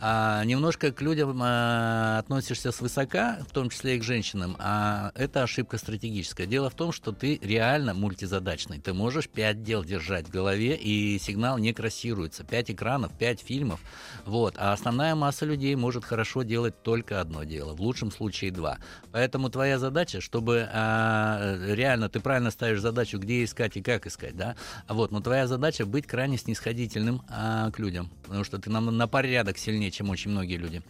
А, 0.00 0.44
немножко 0.44 0.92
к 0.92 1.00
людям 1.02 1.40
а, 1.42 2.18
относишься 2.18 2.72
свысока, 2.72 3.38
в 3.48 3.52
том 3.52 3.70
числе 3.70 3.96
и 3.96 3.98
к 3.98 4.04
женщинам, 4.04 4.56
а 4.58 5.12
это 5.14 5.42
ошибка 5.42 5.78
стратегическая. 5.78 6.46
Дело 6.46 6.70
в 6.70 6.74
том, 6.74 6.92
что 6.92 7.12
ты 7.12 7.38
реально 7.42 7.94
мультизадачный. 7.94 8.78
Ты 8.78 8.92
можешь 8.94 9.28
пять 9.28 9.62
дел 9.62 9.84
держать 9.84 10.28
в 10.28 10.30
голове, 10.30 10.76
и 10.76 11.18
сигнал 11.18 11.58
не 11.58 11.72
красируется. 11.72 12.44
Пять 12.44 12.70
экранов, 12.70 13.12
пять 13.18 13.40
фильмов. 13.40 13.80
Вот. 14.24 14.54
А 14.56 14.72
основная 14.72 15.14
масса 15.14 15.44
людей 15.44 15.74
может 15.74 16.04
хорошо 16.04 16.42
делать 16.42 16.82
только 16.82 17.20
одно 17.20 17.44
дело, 17.44 17.74
в 17.74 17.80
лучшем 17.80 18.10
случае 18.10 18.52
два. 18.52 18.78
Поэтому 19.12 19.50
твоя 19.50 19.78
задача, 19.78 20.20
чтобы 20.20 20.68
а, 20.72 21.56
реально 21.66 22.08
ты 22.08 22.20
правильно 22.20 22.50
ставишь 22.50 22.80
задачу, 22.80 23.18
где 23.18 23.44
искать 23.44 23.76
и 23.76 23.82
как 23.82 24.06
искать, 24.06 24.36
да, 24.36 24.56
вот, 24.88 25.10
но 25.10 25.20
твоя 25.20 25.46
задача 25.46 25.86
быть 25.86 26.06
крайне 26.06 26.38
снисходительным 26.38 27.22
а, 27.28 27.70
к 27.70 27.78
людям, 27.78 28.10
потому 28.24 28.44
что 28.44 28.58
ты 28.58 28.70
на, 28.70 28.80
на 28.80 29.08
порядок 29.08 29.58
сильнее, 29.58 29.87
чем 29.90 30.10
очень 30.10 30.30
многие 30.30 30.56
люди. 30.56 30.82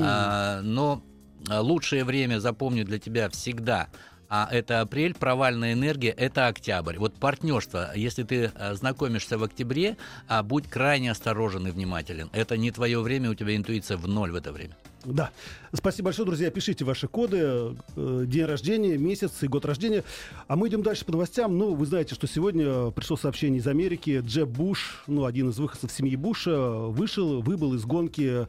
А, 0.00 0.60
но 0.62 1.02
а, 1.48 1.60
лучшее 1.60 2.04
время, 2.04 2.38
запомню 2.40 2.84
для 2.84 2.98
тебя 2.98 3.28
всегда. 3.28 3.88
А 4.28 4.48
это 4.50 4.80
апрель, 4.80 5.14
провальная 5.14 5.72
энергия, 5.72 6.10
это 6.10 6.46
октябрь. 6.46 6.98
Вот 6.98 7.14
партнерство, 7.14 7.90
если 7.96 8.22
ты 8.22 8.52
а, 8.54 8.74
знакомишься 8.74 9.38
в 9.38 9.42
октябре, 9.42 9.96
а, 10.28 10.44
будь 10.44 10.68
крайне 10.68 11.10
осторожен 11.10 11.66
и 11.66 11.70
внимателен. 11.70 12.30
Это 12.32 12.56
не 12.56 12.70
твое 12.70 13.00
время, 13.00 13.30
у 13.30 13.34
тебя 13.34 13.56
интуиция 13.56 13.96
в 13.96 14.06
ноль 14.06 14.30
в 14.30 14.36
это 14.36 14.52
время. 14.52 14.76
Да. 15.04 15.30
Спасибо 15.72 16.06
большое, 16.06 16.26
друзья. 16.26 16.50
Пишите 16.50 16.84
ваши 16.84 17.08
коды, 17.08 17.74
э, 17.96 18.24
день 18.26 18.44
рождения, 18.44 18.98
месяц 18.98 19.42
и 19.42 19.48
год 19.48 19.64
рождения. 19.64 20.04
А 20.46 20.56
мы 20.56 20.68
идем 20.68 20.82
дальше 20.82 21.04
по 21.04 21.12
новостям. 21.12 21.56
Ну, 21.56 21.74
вы 21.74 21.86
знаете, 21.86 22.14
что 22.14 22.26
сегодня 22.26 22.90
пришло 22.90 23.16
сообщение 23.16 23.60
из 23.60 23.66
Америки. 23.66 24.22
Джеб 24.24 24.48
Буш, 24.48 25.04
ну, 25.06 25.24
один 25.24 25.50
из 25.50 25.58
выходцев 25.58 25.90
семьи 25.90 26.16
Буша, 26.16 26.56
вышел, 26.58 27.40
выбыл 27.40 27.74
из 27.74 27.84
гонки 27.84 28.46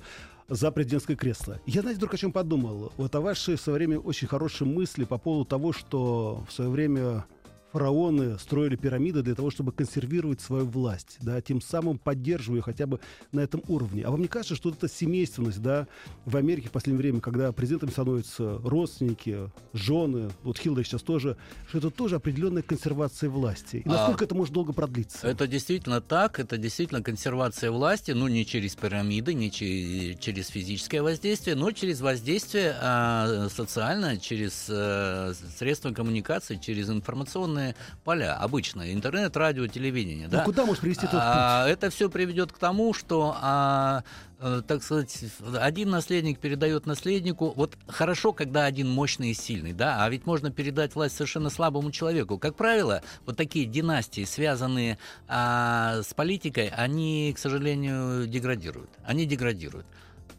за 0.50 0.72
президентское 0.72 1.15
кресло. 1.15 1.62
Я, 1.65 1.81
знаете, 1.81 1.98
вдруг 1.98 2.13
о 2.13 2.17
чем 2.17 2.34
подумал. 2.34 2.92
Вот 2.98 3.16
о 3.16 3.22
вашей 3.22 3.55
в 3.55 3.61
свое 3.61 3.77
время 3.77 4.00
очень 4.00 4.27
хорошей 4.27 4.68
мысли 4.68 5.05
по 5.05 5.18
поводу 5.18 5.46
того, 5.46 5.72
что 5.72 6.44
в 6.50 6.53
свое 6.53 6.70
время 6.70 7.25
фараоны 7.72 8.38
строили 8.38 8.75
пирамиды 8.75 9.22
для 9.22 9.36
того, 9.36 9.50
чтобы 9.50 9.72
консервировать 9.72 10.42
свою 10.42 10.66
власть, 10.66 11.18
да, 11.22 11.42
тем 11.42 11.62
самым 11.62 11.98
поддерживая 11.98 12.60
ее 12.60 12.64
хотя 12.64 12.86
бы 12.86 13.00
на 13.31 13.40
этом 13.40 13.62
уровне. 13.68 14.03
А 14.03 14.12
вам 14.12 14.22
не 14.22 14.27
кажется, 14.27 14.55
что 14.55 14.70
эта 14.70 14.88
семейственность, 14.90 15.62
да, 15.62 15.88
в 16.25 16.36
Америке 16.36 16.70
в 16.70 16.72
последнее 16.72 17.01
время, 17.01 17.22
когда 17.22 17.51
президентами 17.51 17.92
становятся 17.92 18.57
родственники, 18.64 19.51
жены, 19.74 20.29
вот 20.44 20.57
Хиллари 20.57 20.84
сейчас 20.84 21.01
тоже, 21.01 21.38
что 21.68 21.77
это 21.77 21.90
тоже 21.90 22.16
определенная 22.16 22.62
консервация 22.62 23.29
власти. 23.29 23.77
И 23.77 23.84
А, 23.88 23.92
насколько 23.92 24.25
это 24.25 24.36
может 24.36 24.53
долго 24.53 24.74
продлиться? 24.74 25.27
Это 25.27 25.48
действительно 25.48 26.01
так, 26.01 26.40
это 26.40 26.57
действительно 26.57 27.01
консервация 27.01 27.72
власти, 27.72 28.12
ну 28.12 28.27
не 28.27 28.46
через 28.46 28.75
пирамиды, 28.75 29.34
не 29.34 29.50
че- 29.51 30.16
через 30.20 30.48
физическое 30.48 31.01
воздействие, 31.01 31.55
но 31.55 31.72
через 31.72 32.01
воздействие 32.01 32.75
а, 32.81 33.48
социальное, 33.50 34.18
через 34.18 34.66
э, 34.70 35.34
средства 35.57 35.92
коммуникации, 35.92 36.55
через 36.57 36.90
информационные 36.90 37.60
поля, 38.03 38.37
обычно, 38.37 38.93
интернет, 38.93 39.35
радио, 39.37 39.67
телевидение. 39.67 40.27
Ну, 40.27 40.31
да? 40.31 40.43
куда 40.43 40.65
может 40.65 40.81
привести 40.81 41.05
этот 41.05 41.19
А, 41.21 41.67
это 41.67 41.89
все 41.89 42.09
приведет 42.09 42.51
к 42.51 42.57
тому, 42.57 42.93
что, 42.93 43.35
а, 43.41 44.03
э, 44.39 44.61
так 44.67 44.83
сказать, 44.83 45.25
один 45.59 45.89
наследник 45.89 46.39
передает 46.39 46.85
наследнику. 46.85 47.53
Вот 47.55 47.77
хорошо, 47.87 48.33
когда 48.33 48.65
один 48.65 48.89
мощный 48.89 49.31
и 49.31 49.33
сильный, 49.33 49.74
да, 49.74 50.03
а 50.03 50.09
ведь 50.09 50.25
можно 50.25 50.51
передать 50.51 50.95
власть 50.95 51.15
совершенно 51.15 51.50
слабому 51.50 51.91
человеку. 51.91 52.37
Как 52.37 52.55
правило, 52.55 53.01
вот 53.25 53.37
такие 53.37 53.65
династии, 53.65 54.25
связанные 54.25 54.97
а, 55.27 56.01
с 56.03 56.13
политикой, 56.13 56.69
они, 56.69 57.33
к 57.35 57.39
сожалению, 57.39 58.27
деградируют. 58.27 58.89
Они 59.05 59.25
деградируют. 59.25 59.85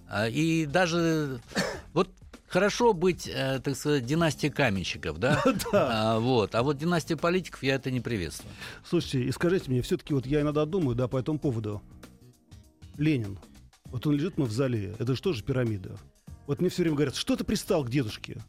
А, 0.09 0.29
И 0.29 0.67
даже 0.67 1.41
вот 1.95 2.09
хорошо 2.53 2.93
быть, 2.93 3.27
э, 3.27 3.61
так 3.65 3.75
сказать, 3.77 4.05
династией 4.05 4.53
каменщиков, 4.53 5.19
да? 5.21 5.43
А, 5.73 6.19
вот. 6.19 6.55
А 6.55 6.63
вот 6.63 6.77
династия 6.77 7.17
политиков 7.17 7.63
я 7.63 7.77
это 7.77 7.91
не 7.91 8.01
приветствую. 8.01 8.53
Слушайте, 8.85 9.25
и 9.25 9.33
скажите 9.33 9.71
мне, 9.71 9.81
все-таки 9.83 10.13
вот 10.13 10.27
я 10.27 10.43
иногда 10.43 10.67
думаю, 10.67 10.95
да, 10.95 11.09
по 11.09 11.17
этому 11.17 11.39
поводу. 11.39 11.83
Ленин, 12.99 13.39
вот 13.87 14.07
он 14.07 14.15
лежит 14.15 14.35
в 14.35 14.39
мавзолее, 14.39 14.95
это 14.99 15.15
же 15.15 15.23
тоже 15.23 15.43
пирамида. 15.43 15.97
Вот 16.47 16.61
мне 16.61 16.69
все 16.69 16.83
время 16.83 16.97
говорят, 16.97 17.17
что 17.17 17.37
ты 17.37 17.45
пристал 17.45 17.85
к 17.85 17.91
дедушке? 17.91 18.43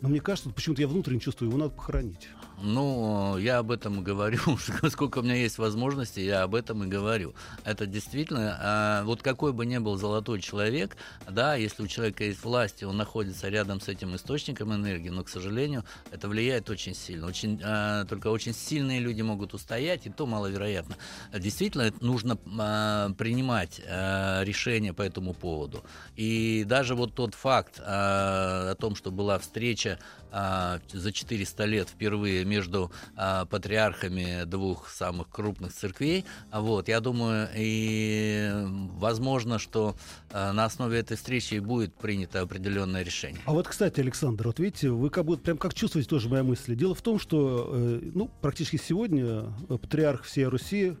Но 0.00 0.08
мне 0.08 0.20
кажется, 0.20 0.50
почему-то 0.50 0.80
я 0.80 0.88
внутренне 0.88 1.20
чувствую, 1.20 1.50
его 1.50 1.58
надо 1.58 1.74
похоронить. 1.74 2.28
Ну, 2.62 3.38
я 3.38 3.58
об 3.58 3.72
этом 3.72 4.00
и 4.00 4.02
говорю. 4.04 4.38
Сколько 4.90 5.18
у 5.18 5.22
меня 5.22 5.34
есть 5.34 5.58
возможности, 5.58 6.20
я 6.20 6.44
об 6.44 6.54
этом 6.54 6.84
и 6.84 6.86
говорю. 6.86 7.34
Это 7.64 7.86
действительно, 7.86 8.56
а, 8.60 9.04
вот 9.04 9.20
какой 9.20 9.52
бы 9.52 9.66
ни 9.66 9.78
был 9.78 9.96
золотой 9.96 10.40
человек, 10.40 10.96
да, 11.28 11.56
если 11.56 11.82
у 11.82 11.88
человека 11.88 12.22
есть 12.22 12.44
власть, 12.44 12.82
и 12.82 12.84
он 12.84 12.96
находится 12.96 13.48
рядом 13.48 13.80
с 13.80 13.88
этим 13.88 14.14
источником 14.14 14.72
энергии, 14.72 15.08
но, 15.08 15.24
к 15.24 15.28
сожалению, 15.28 15.84
это 16.12 16.28
влияет 16.28 16.70
очень 16.70 16.94
сильно. 16.94 17.26
Очень, 17.26 17.60
а, 17.64 18.04
только 18.04 18.28
очень 18.28 18.54
сильные 18.54 19.00
люди 19.00 19.22
могут 19.22 19.54
устоять, 19.54 20.06
и 20.06 20.10
то 20.10 20.26
маловероятно. 20.26 20.96
Действительно, 21.36 21.92
нужно 22.00 22.38
а, 22.60 23.10
принимать 23.14 23.80
решения 23.80 24.92
по 24.92 25.02
этому 25.02 25.34
поводу. 25.34 25.82
И 26.14 26.64
даже 26.66 26.94
вот 26.94 27.14
тот 27.14 27.34
факт 27.34 27.80
о 27.80 28.74
том, 28.76 28.94
что 28.94 29.10
была 29.10 29.38
встреча 29.38 29.98
за 30.30 31.12
400 31.12 31.64
лет 31.64 31.88
впервые 31.88 32.44
между 32.52 32.90
а, 33.16 33.46
патриархами 33.46 34.44
двух 34.44 34.88
самых 34.90 35.28
крупных 35.30 35.72
церквей. 35.72 36.24
Вот, 36.52 36.88
я 36.88 37.00
думаю, 37.00 37.48
и 37.56 38.50
возможно, 38.98 39.58
что 39.58 39.94
а, 40.30 40.52
на 40.52 40.66
основе 40.66 40.98
этой 40.98 41.16
встречи 41.16 41.58
будет 41.60 41.94
принято 41.94 42.40
определенное 42.40 43.02
решение. 43.02 43.40
А 43.46 43.52
вот, 43.52 43.68
кстати, 43.68 44.00
Александр, 44.00 44.46
вот 44.46 44.58
видите, 44.58 44.90
вы 44.90 45.08
как 45.10 45.24
будто 45.24 45.42
прям 45.42 45.56
как 45.56 45.74
чувствуете 45.74 46.08
тоже 46.08 46.28
мои 46.28 46.42
мысли. 46.42 46.74
Дело 46.74 46.94
в 46.94 47.02
том, 47.02 47.18
что, 47.18 47.70
э, 47.72 48.00
ну, 48.14 48.30
практически 48.40 48.76
сегодня 48.76 49.24
э, 49.68 49.78
патриарх 49.78 50.24
всей 50.24 50.44
Руси 50.44 50.96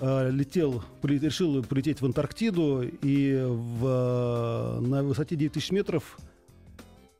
э, 0.00 0.30
летел, 0.30 0.82
решил 1.02 1.62
полететь 1.62 2.00
в 2.00 2.06
Антарктиду, 2.06 2.82
и 2.82 3.44
в, 3.46 3.86
э, 3.86 4.80
на 4.80 5.02
высоте 5.04 5.36
9000 5.36 5.70
метров 5.70 6.18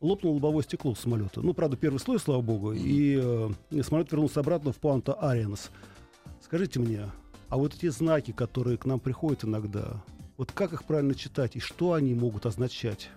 лопнуло 0.02 0.34
лобовое 0.34 0.62
стекло 0.62 0.94
самолета. 0.94 1.40
Ну, 1.40 1.54
правда, 1.54 1.76
первый 1.76 1.98
слой, 1.98 2.18
слава 2.18 2.42
богу, 2.42 2.72
и 2.72 3.18
э, 3.22 3.82
самолет 3.82 4.10
вернулся 4.12 4.40
обратно 4.40 4.72
в 4.72 4.76
Пуанта 4.76 5.14
Ариенс. 5.14 5.70
Скажите 6.42 6.80
мне, 6.80 7.10
а 7.48 7.56
вот 7.56 7.74
эти 7.74 7.88
знаки, 7.88 8.32
которые 8.32 8.76
к 8.76 8.84
нам 8.84 9.00
приходят 9.00 9.44
иногда, 9.44 10.02
Вот 10.36 10.50
как 10.52 10.72
их 10.72 10.84
правильно 10.84 11.14
читать 11.14 11.56
и 11.56 11.60
что 11.60 11.92
они 11.92 12.14
могут 12.14 12.46
означать? 12.46 13.10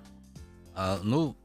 А, 0.76 1.00
ну, 1.04 1.36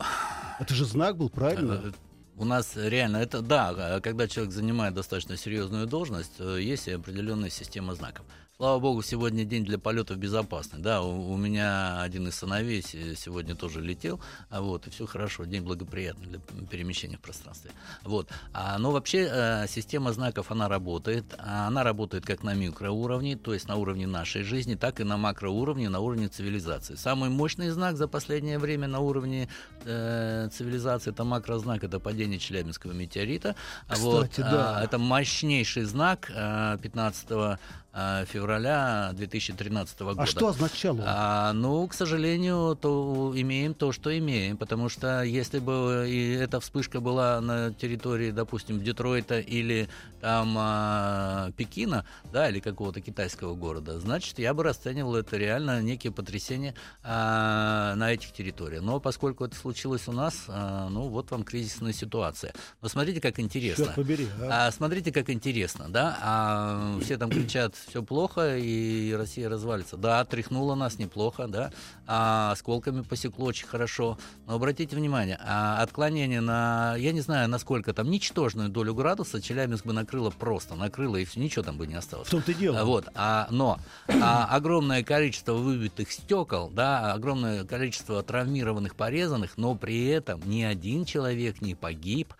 Это 0.59 0.75
же 0.75 0.85
знак 0.85 1.17
был, 1.17 1.31
правильно? 1.31 1.93
У 2.41 2.45
нас 2.47 2.73
реально 2.75 3.19
это 3.19 3.43
да, 3.43 3.69
а, 3.77 4.01
когда 4.01 4.27
человек 4.27 4.53
занимает 4.53 4.95
достаточно 4.95 5.37
серьезную 5.37 5.87
должность, 5.87 6.33
э, 6.39 6.59
есть 6.63 6.89
определенная 6.89 7.51
система 7.51 7.95
знаков. 7.95 8.25
Слава 8.61 8.79
богу, 8.79 9.01
сегодня 9.01 9.47
день 9.47 9.65
для 9.65 9.79
полетов 9.79 10.19
безопасный. 10.19 10.81
Да, 10.81 11.01
у, 11.01 11.33
у 11.33 11.37
меня 11.39 12.03
один 12.03 12.29
из 12.29 12.35
сыновей 12.35 12.83
се- 12.83 13.17
сегодня 13.17 13.55
тоже 13.55 13.81
летел, 13.81 14.21
а 14.51 14.61
вот, 14.61 14.87
и 14.87 14.91
все 14.91 15.07
хорошо, 15.07 15.47
день 15.47 15.63
благоприятный 15.63 16.27
для 16.27 16.41
перемещения 16.67 17.17
в 17.17 17.21
пространстве. 17.21 17.71
Вот. 18.05 18.29
А, 18.53 18.77
но 18.77 18.91
вообще 18.91 19.31
э, 19.33 19.67
система 19.67 20.13
знаков, 20.13 20.51
она 20.51 20.69
работает. 20.69 21.25
А 21.39 21.69
Она 21.69 21.85
работает 21.85 22.27
как 22.27 22.43
на 22.43 22.53
микроуровне, 22.53 23.39
то 23.39 23.55
есть 23.55 23.67
на 23.67 23.77
уровне 23.77 24.07
нашей 24.07 24.43
жизни, 24.43 24.75
так 24.75 25.01
и 25.01 25.05
на 25.05 25.17
макроуровне, 25.17 25.89
на 25.89 26.01
уровне 26.01 26.29
цивилизации. 26.29 26.97
Самый 26.97 27.31
мощный 27.31 27.71
знак 27.71 27.97
за 27.97 28.09
последнее 28.09 28.59
время 28.59 28.89
на 28.89 29.01
уровне 29.01 29.49
э, 29.87 30.51
цивилизации, 30.53 31.13
это 31.13 31.25
макрознак, 31.25 31.83
это 31.83 31.99
падение 31.99 32.30
Челябинского 32.39 32.93
метеорита. 32.93 33.55
А 33.89 33.97
вот, 33.97 34.29
Кстати, 34.29 34.41
да. 34.49 34.79
а, 34.79 34.85
это 34.85 34.99
мощнейший 34.99 35.85
знак 35.85 36.31
э, 36.35 36.79
15 36.83 37.27
э, 37.31 37.57
февраля 37.93 39.11
2013 39.15 40.01
года. 40.01 40.23
А 40.23 40.27
что 40.27 40.49
означало? 40.49 41.03
А, 41.05 41.53
ну, 41.53 41.87
к 41.89 41.95
сожалению, 41.95 42.77
то 42.81 43.33
имеем 43.35 43.75
то, 43.75 43.93
что 43.93 44.17
имеем, 44.17 44.57
потому 44.57 44.89
что 44.89 45.23
если 45.23 45.59
бы 45.59 46.07
и 46.09 46.33
эта 46.33 46.61
вспышка 46.61 47.01
была 47.01 47.41
на 47.41 47.73
территории, 47.73 48.31
допустим, 48.31 48.83
Детройта 48.83 49.41
или 49.41 49.89
там 50.21 50.55
а, 50.59 51.51
Пекина, 51.57 52.05
да, 52.33 52.49
или 52.49 52.61
какого-то 52.61 53.01
китайского 53.01 53.55
города, 53.55 53.99
значит, 53.99 54.39
я 54.39 54.55
бы 54.55 54.63
расценивал 54.63 55.17
это 55.17 55.37
реально 55.37 55.81
некие 55.83 56.13
потрясения 56.13 56.75
а, 57.03 57.95
на 57.97 58.13
этих 58.13 58.33
территориях. 58.33 58.83
Но 58.83 59.01
поскольку 59.01 59.45
это 59.45 59.57
случилось 59.57 60.07
у 60.09 60.13
нас, 60.13 60.45
а, 60.49 60.89
ну, 60.89 61.09
вот 61.09 61.31
вам 61.31 61.43
кризисная 61.43 61.93
ситуация. 61.93 62.53
Но 62.83 62.89
смотрите, 62.89 63.21
как 63.21 63.41
интересно. 63.41 63.87
Черт 63.87 63.97
побери. 63.97 64.29
а. 64.43 64.69
А 64.69 64.73
смотрите, 64.73 65.11
как 65.13 65.31
интересно, 65.31 65.87
да? 65.89 66.19
А 66.23 66.99
все 67.03 67.17
там 67.17 67.31
кричат, 67.31 67.75
все 67.89 68.03
плохо, 68.03 68.57
и 68.57 69.13
Россия 69.13 69.49
развалится. 69.49 69.97
Да, 69.97 70.25
тряхнуло 70.25 70.75
нас 70.75 70.99
неплохо, 70.99 71.47
да, 71.49 71.73
а 72.07 72.53
осколками 72.53 73.03
посекло 73.03 73.47
очень 73.47 73.67
хорошо. 73.67 74.19
Но 74.47 74.55
обратите 74.55 74.97
внимание, 74.97 75.39
а 75.41 75.83
отклонение 75.83 76.41
на, 76.41 76.97
я 76.97 77.13
не 77.13 77.21
знаю, 77.21 77.49
насколько 77.49 77.93
там, 77.93 78.11
ничтожную 78.11 78.69
долю 78.69 78.95
градуса 78.95 79.41
Челябинск 79.41 79.85
бы 79.87 79.93
накрыло 79.93 80.31
просто, 80.31 80.75
накрыло, 80.75 81.17
и 81.17 81.25
всё, 81.25 81.41
ничего 81.41 81.63
там 81.63 81.77
бы 81.77 81.87
не 81.87 81.95
осталось. 81.95 82.29
В 82.29 82.31
том-то 82.31 82.53
и 82.53 82.55
дело. 82.55 82.85
Вот, 82.85 83.09
а, 83.15 83.49
но 83.51 83.79
а, 84.09 84.47
огромное 84.51 85.03
количество 85.03 85.55
выбитых 85.55 86.11
стекол, 86.13 86.71
да, 86.71 87.13
огромное 87.13 87.65
количество 87.65 88.23
травмированных, 88.23 88.95
порезанных, 88.95 89.57
но 89.57 89.75
при 89.75 90.07
этом 90.07 90.41
ни 90.45 90.63
один 90.63 91.05
человек 91.05 91.61
не 91.61 91.75
погиб, 91.75 92.35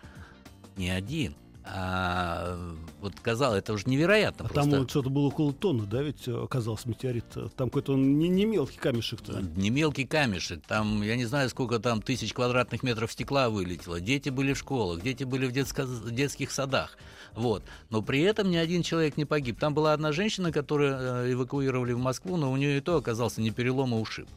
ни 0.77 0.87
один. 0.87 1.35
А, 1.63 2.57
вот 3.01 3.13
казалось, 3.21 3.59
это 3.59 3.73
уже 3.73 3.83
невероятно 3.87 4.45
А 4.45 4.49
просто. 4.53 4.71
там 4.71 4.89
что-то 4.89 5.09
было 5.09 5.27
около 5.27 5.53
тонны, 5.53 5.85
да, 5.85 6.01
ведь 6.01 6.27
э, 6.27 6.31
оказался 6.43 6.89
метеорит. 6.89 7.25
Там 7.55 7.69
какой-то 7.69 7.93
он 7.93 8.17
не, 8.17 8.29
не 8.29 8.45
мелкий 8.45 8.77
камешек-то. 8.79 9.41
Не 9.55 9.69
мелкий 9.69 10.05
камешек, 10.05 10.61
там, 10.67 11.01
я 11.03 11.15
не 11.15 11.25
знаю, 11.25 11.49
сколько 11.49 11.79
там 11.79 12.01
тысяч 12.01 12.33
квадратных 12.33 12.81
метров 12.83 13.11
стекла 13.11 13.49
вылетело. 13.49 14.01
Дети 14.01 14.29
были 14.29 14.53
в 14.53 14.57
школах, 14.57 15.01
дети 15.01 15.23
были 15.23 15.45
в 15.45 15.51
детско- 15.51 16.09
детских 16.11 16.51
садах. 16.51 16.97
Вот. 17.35 17.63
Но 17.91 18.01
при 18.01 18.21
этом 18.21 18.49
ни 18.49 18.57
один 18.57 18.81
человек 18.81 19.15
не 19.17 19.25
погиб. 19.25 19.59
Там 19.59 19.73
была 19.73 19.93
одна 19.93 20.11
женщина, 20.11 20.51
которую 20.51 20.95
э, 20.99 21.31
эвакуировали 21.33 21.93
в 21.93 21.99
Москву, 21.99 22.37
но 22.37 22.51
у 22.51 22.57
нее 22.57 22.77
и 22.77 22.81
то 22.81 22.97
оказался 22.97 23.39
не 23.39 23.51
перелом, 23.51 23.93
а 23.93 23.97
ушиб. 23.99 24.27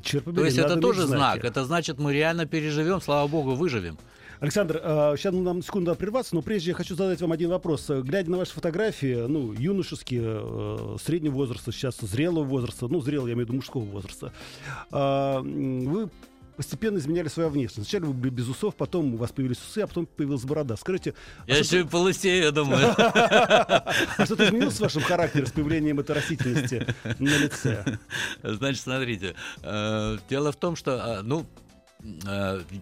Черт 0.00 0.24
побери, 0.24 0.40
То 0.42 0.46
есть 0.46 0.58
это 0.58 0.76
тоже 0.76 1.06
знаки. 1.06 1.40
знак. 1.40 1.44
Это 1.44 1.64
значит, 1.64 1.98
мы 1.98 2.12
реально 2.12 2.46
переживем, 2.46 3.00
слава 3.00 3.26
богу, 3.26 3.54
выживем. 3.56 3.98
Александр, 4.40 4.80
а, 4.82 5.16
сейчас 5.16 5.34
нам 5.34 5.62
секунду 5.62 5.94
прерваться, 5.96 6.34
но 6.34 6.42
прежде 6.42 6.70
я 6.70 6.74
хочу 6.74 6.94
задать 6.94 7.20
вам 7.20 7.32
один 7.32 7.50
вопрос. 7.50 7.86
Глядя 7.88 8.30
на 8.30 8.38
ваши 8.38 8.52
фотографии, 8.52 9.26
ну, 9.26 9.52
юношеские, 9.52 10.22
э, 10.24 10.96
среднего 11.04 11.34
возраста, 11.34 11.72
сейчас 11.72 11.96
зрелого 12.00 12.44
возраста, 12.44 12.86
ну, 12.88 13.00
зрелого, 13.00 13.28
я 13.28 13.34
имею 13.34 13.46
в 13.46 13.48
виду 13.48 13.56
мужского 13.56 13.82
возраста, 13.84 14.32
а, 14.92 15.40
вы 15.40 16.08
постепенно 16.56 16.98
изменяли 16.98 17.28
свою 17.28 17.50
внешность. 17.50 17.88
Сначала 17.88 18.08
вы 18.10 18.14
были 18.14 18.30
без 18.32 18.48
усов, 18.48 18.74
потом 18.74 19.14
у 19.14 19.16
вас 19.16 19.30
появились 19.30 19.58
усы, 19.58 19.78
а 19.78 19.86
потом 19.86 20.06
появилась 20.06 20.42
борода. 20.42 20.76
Скажите, 20.76 21.14
а 21.46 21.50
Я 21.50 21.54
что-то- 21.62 21.76
еще 21.76 21.80
и 21.84 21.88
полысею, 21.88 22.42
я 22.44 22.50
думаю. 22.50 22.94
а 22.98 24.24
что-то 24.24 24.44
изменилось 24.46 24.74
в 24.76 24.80
вашем 24.80 25.02
характере 25.02 25.46
с 25.46 25.52
появлением 25.52 26.00
этой 26.00 26.16
растительности 26.16 26.86
на 27.20 27.38
лице? 27.38 27.98
Значит, 28.42 28.82
смотрите, 28.82 29.34
э, 29.62 30.18
дело 30.28 30.50
в 30.52 30.56
том, 30.56 30.74
что, 30.74 30.92
э, 31.18 31.22
ну, 31.22 31.46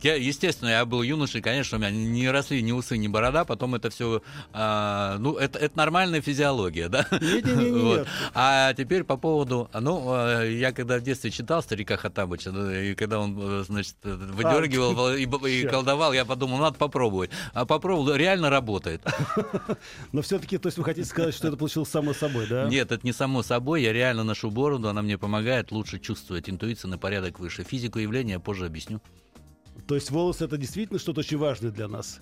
я, 0.03 0.15
естественно, 0.15 0.69
я 0.69 0.85
был 0.85 1.03
юношей, 1.03 1.41
конечно, 1.41 1.79
у 1.79 1.81
меня 1.81 1.91
не 1.91 2.29
росли 2.31 2.63
ни 2.63 2.73
усы, 2.73 2.99
ни 2.99 3.09
борода, 3.09 3.45
потом 3.45 3.75
это 3.75 3.91
все, 3.91 4.23
ну, 4.53 5.37
это, 5.37 5.59
это 5.59 5.77
нормальная 5.77 6.21
физиология, 6.21 6.89
да? 6.89 7.07
Не-не-не-не. 7.11 7.77
Вот. 7.87 8.09
А 8.35 8.75
теперь 8.75 9.05
по 9.05 9.17
поводу, 9.17 9.71
ну, 9.73 10.13
э, 10.15 10.53
я 10.55 10.73
когда 10.73 10.99
в 10.99 11.03
детстве 11.03 11.31
читал 11.31 11.63
старика 11.63 11.97
Хатабыча, 11.97 12.51
и 12.51 12.95
когда 12.95 13.21
он, 13.21 13.37
э, 13.39 13.65
значит, 13.65 13.95
э, 14.03 14.15
выдергивал 14.15 15.15
и, 15.15 15.25
б- 15.27 15.51
и 15.51 15.63
щас. 15.63 15.71
колдовал, 15.71 16.13
я 16.13 16.25
подумал, 16.25 16.59
надо 16.59 16.77
попробовать. 16.77 17.31
А 17.53 17.65
попробовал, 17.65 18.15
реально 18.15 18.51
работает. 18.51 19.03
Но 20.13 20.23
все-таки, 20.23 20.59
то 20.59 20.67
есть 20.67 20.79
вы 20.79 20.85
хотите 20.85 21.07
сказать, 21.07 21.35
что 21.35 21.49
это 21.49 21.57
получилось 21.57 21.89
само 21.89 22.13
собой, 22.13 22.47
да? 22.49 22.65
Нет, 22.69 22.91
это 22.93 23.07
не 23.07 23.13
само 23.13 23.43
собой. 23.43 23.83
Я 23.83 23.93
реально 23.93 24.25
ношу 24.25 24.51
бороду, 24.51 24.89
она 24.89 25.03
мне 25.03 25.17
помогает 25.19 25.71
лучше 25.71 25.99
чувствовать 25.99 26.49
интуицию 26.51 26.91
на 26.91 26.99
порядок 26.99 27.39
выше. 27.39 27.63
Физику 27.65 27.99
явления 27.99 28.35
я 28.35 28.41
позже 28.41 28.67
объясню. 28.67 29.01
То 29.87 29.95
есть 29.95 30.11
волосы 30.11 30.45
это 30.45 30.57
действительно 30.57 30.99
что-то 30.99 31.21
очень 31.21 31.39
важное 31.39 31.71
для 31.71 31.89
нас. 31.89 32.21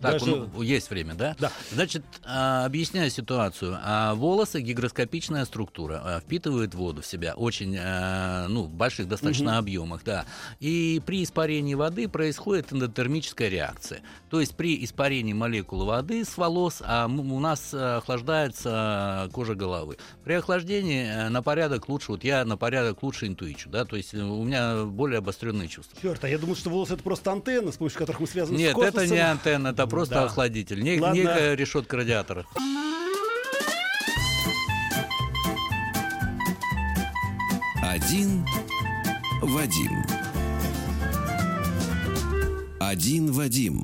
Так, 0.00 0.12
Даже- 0.20 0.26
ну, 0.26 0.62
есть 0.62 0.90
время, 0.90 1.14
да? 1.14 1.34
Да. 1.38 1.50
Значит, 1.72 2.02
а, 2.24 2.64
объясняю 2.66 3.10
ситуацию. 3.10 3.78
А, 3.82 4.14
волосы 4.14 4.60
гигроскопичная 4.60 5.44
структура, 5.44 6.02
а, 6.04 6.20
впитывают 6.20 6.74
воду 6.74 7.02
в 7.02 7.06
себя 7.06 7.34
очень, 7.34 7.76
ну, 8.48 8.64
в 8.64 8.70
больших 8.70 9.08
достаточно 9.08 9.58
объемах, 9.58 10.02
да. 10.04 10.24
И 10.60 11.00
при 11.04 11.22
испарении 11.24 11.74
воды 11.74 12.08
происходит 12.08 12.72
эндотермическая 12.72 13.48
реакция. 13.48 14.00
То 14.30 14.40
есть 14.40 14.54
при 14.56 14.84
испарении 14.84 15.32
молекул 15.32 15.84
воды 15.84 16.24
с 16.24 16.36
волос 16.36 16.82
а, 16.84 17.06
у 17.06 17.40
нас 17.40 17.72
охлаждается 17.72 19.28
кожа 19.32 19.54
головы. 19.54 19.96
При 20.24 20.34
охлаждении 20.34 21.04
э, 21.06 21.28
на 21.28 21.42
порядок 21.42 21.88
лучше, 21.88 22.12
вот 22.12 22.24
я 22.24 22.44
на 22.44 22.56
порядок 22.56 23.02
лучше 23.02 23.26
интуичу, 23.26 23.68
да, 23.70 23.84
то 23.84 23.96
есть 23.96 24.14
э, 24.14 24.18
у 24.18 24.44
меня 24.44 24.84
более 24.84 25.18
обостренные 25.18 25.68
чувства. 25.68 25.98
Черт, 26.00 26.22
а 26.24 26.28
я 26.28 26.38
думал, 26.38 26.56
что 26.56 26.70
волосы 26.70 26.94
это 26.94 27.02
просто 27.02 27.32
антенна, 27.32 27.72
с 27.72 27.76
помощью 27.76 27.98
которых 27.98 28.20
мы 28.20 28.26
связаны 28.26 28.58
с 28.58 28.60
Нет, 28.60 28.74
космосом. 28.74 29.00
это 29.00 29.14
не 29.14 29.18
антенна, 29.20 29.68
это 29.68 29.82
просто 29.86 30.14
Да. 30.16 30.24
охладитель, 30.24 30.82
не- 30.82 31.00
Ладно. 31.00 31.16
некая 31.18 31.54
решетка 31.54 31.96
радиатора. 31.96 32.46
Один 37.82 38.44
Вадим. 39.42 40.02
Один 42.80 43.32
Вадим. 43.32 43.82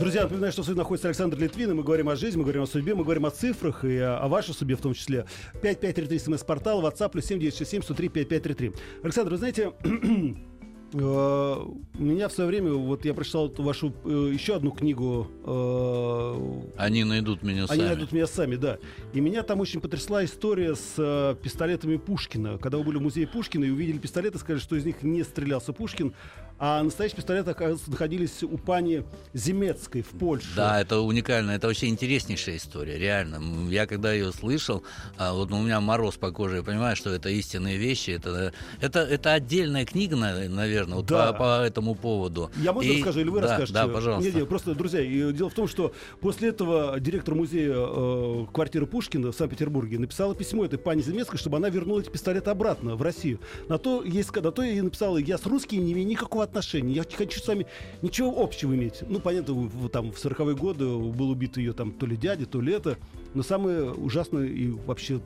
Друзья, 0.00 0.22
напоминаю, 0.22 0.52
что 0.52 0.62
в 0.62 0.64
студии 0.64 0.78
находится 0.78 1.08
Александр 1.08 1.38
Литвин, 1.38 1.70
и 1.70 1.74
мы 1.74 1.82
говорим 1.84 2.08
о 2.08 2.16
жизни, 2.16 2.36
мы 2.38 2.42
говорим 2.44 2.62
о 2.62 2.66
судьбе, 2.66 2.94
мы 2.94 3.04
говорим 3.04 3.26
о 3.26 3.30
цифрах 3.30 3.84
и 3.84 3.96
о, 3.98 4.18
о 4.18 4.28
вашей 4.28 4.52
судьбе 4.52 4.74
в 4.76 4.80
том 4.80 4.92
числе. 4.92 5.24
5533 5.62 6.18
смс-портал, 6.18 6.82
WhatsApp, 6.82 7.10
плюс 7.10 7.24
7967 7.26 7.82
103 7.82 8.08
5533. 8.08 8.72
Александр, 9.04 9.30
вы 9.32 9.36
знаете, 9.38 9.72
э, 9.84 9.88
у 11.02 12.02
меня 12.02 12.28
в 12.28 12.32
свое 12.32 12.48
время, 12.48 12.72
вот 12.72 13.04
я 13.04 13.14
прочитал 13.14 13.52
вашу 13.58 13.92
э, 14.04 14.30
еще 14.32 14.54
одну 14.54 14.70
книгу 14.70 15.26
э, 15.44 16.62
Они 16.76 17.02
найдут 17.02 17.42
меня 17.42 17.64
Они 17.64 17.66
сами. 17.66 17.88
найдут 17.88 18.12
меня 18.12 18.26
сами, 18.28 18.54
да. 18.54 18.78
И 19.12 19.20
меня 19.20 19.42
там 19.42 19.60
очень 19.60 19.80
потрясла 19.80 20.24
история 20.24 20.76
с 20.76 20.94
э, 20.96 21.34
пистолетами 21.42 21.96
Пушкина. 21.96 22.58
Когда 22.58 22.78
вы 22.78 22.84
были 22.84 22.98
в 22.98 23.02
музее 23.02 23.26
Пушкина 23.26 23.64
и 23.64 23.70
увидели 23.70 23.98
пистолеты, 23.98 24.38
сказали, 24.38 24.60
что 24.60 24.76
из 24.76 24.84
них 24.84 25.02
не 25.02 25.24
стрелялся 25.24 25.72
Пушкин, 25.72 26.14
а 26.58 26.82
настоящие 26.82 27.16
пистолеты, 27.16 27.50
оказывается, 27.50 27.90
находились 27.90 28.42
у 28.42 28.56
пани 28.58 29.04
Земецкой 29.32 30.02
в 30.02 30.08
Польше. 30.10 30.46
Да, 30.56 30.80
это 30.80 31.00
уникально, 31.00 31.52
это 31.52 31.66
вообще 31.66 31.88
интереснейшая 31.88 32.56
история, 32.56 32.96
реально. 32.98 33.40
Я 33.70 33.86
когда 33.86 34.12
ее 34.12 34.32
слышал, 34.32 34.82
а, 35.18 35.32
вот 35.34 35.50
у 35.52 35.58
меня 35.58 35.80
мороз 35.80 36.16
по 36.16 36.30
коже, 36.30 36.56
я 36.56 36.62
понимаю, 36.62 36.94
что 36.96 37.10
это 37.10 37.28
истинные 37.28 37.76
вещи, 37.76 38.10
это, 38.10 38.52
это, 38.80 39.00
это 39.00 39.32
отдельная 39.32 39.84
книга, 39.84 40.16
на- 40.16 40.48
наверное, 40.48 40.96
вот 40.98 41.06
Да. 41.06 41.32
по, 41.32 41.38
по 41.38 41.62
этому 41.64 41.94
поводу. 41.94 42.50
Я 42.56 42.72
можно 42.72 42.88
И- 42.90 42.98
расскажу, 42.98 43.20
или 43.20 43.28
вы 43.28 43.40
да, 43.40 43.48
расскажете? 43.48 43.74
Да, 43.74 43.88
пожалуйста. 43.88 44.24
Нет, 44.24 44.34
нет, 44.36 44.48
просто, 44.48 44.74
друзья, 44.74 45.02
дело 45.32 45.50
в 45.50 45.54
том, 45.54 45.66
что 45.68 45.92
после 46.20 46.50
этого 46.50 46.98
директор 47.00 47.34
музея 47.34 47.74
э, 47.76 48.46
квартиры 48.52 48.86
Пушкина 48.86 49.32
в 49.32 49.36
Санкт-Петербурге 49.36 49.98
написала 49.98 50.34
письмо 50.34 50.64
этой 50.64 50.78
пани 50.78 51.02
Земецкой, 51.02 51.38
чтобы 51.38 51.56
она 51.56 51.68
вернула 51.68 52.00
эти 52.00 52.10
пистолеты 52.10 52.50
обратно 52.50 52.96
в 52.96 53.02
Россию. 53.02 53.40
На 53.68 53.78
то, 53.78 54.02
есть, 54.02 54.34
на 54.34 54.52
то 54.52 54.62
я 54.62 54.72
и 54.72 54.80
написала, 54.80 55.18
я 55.18 55.36
с 55.38 55.46
русскими 55.46 55.82
не 55.82 55.92
имею 55.92 56.06
никакого 56.06 56.43
отношения, 56.44 56.92
я 56.92 57.04
хочу 57.04 57.40
с 57.40 57.46
вами 57.48 57.66
ничего 58.02 58.42
общего 58.42 58.74
иметь. 58.74 59.02
Ну, 59.08 59.20
понятно, 59.20 59.68
там 59.88 60.12
в 60.12 60.24
40-е 60.24 60.54
годы 60.54 60.84
был 60.86 61.30
убит 61.30 61.56
ее 61.56 61.72
там 61.72 61.92
то 61.92 62.06
ли 62.06 62.16
дядя, 62.16 62.46
то 62.46 62.60
ли 62.60 62.72
это, 62.72 62.96
но 63.34 63.42
самое 63.42 63.92
ужасное 63.92 64.46
и 64.46 64.68
вообще 64.68 65.20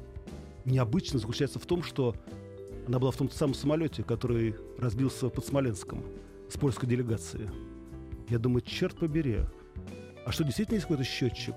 необычное 0.64 1.20
заключается 1.20 1.58
в 1.58 1.66
том, 1.66 1.82
что 1.82 2.14
Она 2.88 2.98
была 2.98 3.10
в 3.10 3.16
том 3.16 3.30
самом 3.30 3.52
самолете, 3.54 4.02
который 4.02 4.56
разбился 4.78 5.28
под 5.28 5.44
Смоленском 5.44 6.02
с 6.50 6.56
польской 6.56 6.88
делегацией. 6.88 7.50
Я 8.30 8.38
думаю, 8.38 8.62
черт 8.62 8.96
побери. 8.96 9.40
А 10.24 10.32
что, 10.32 10.42
действительно 10.42 10.76
есть 10.76 10.86
какой-то 10.86 11.04
счетчик? 11.04 11.54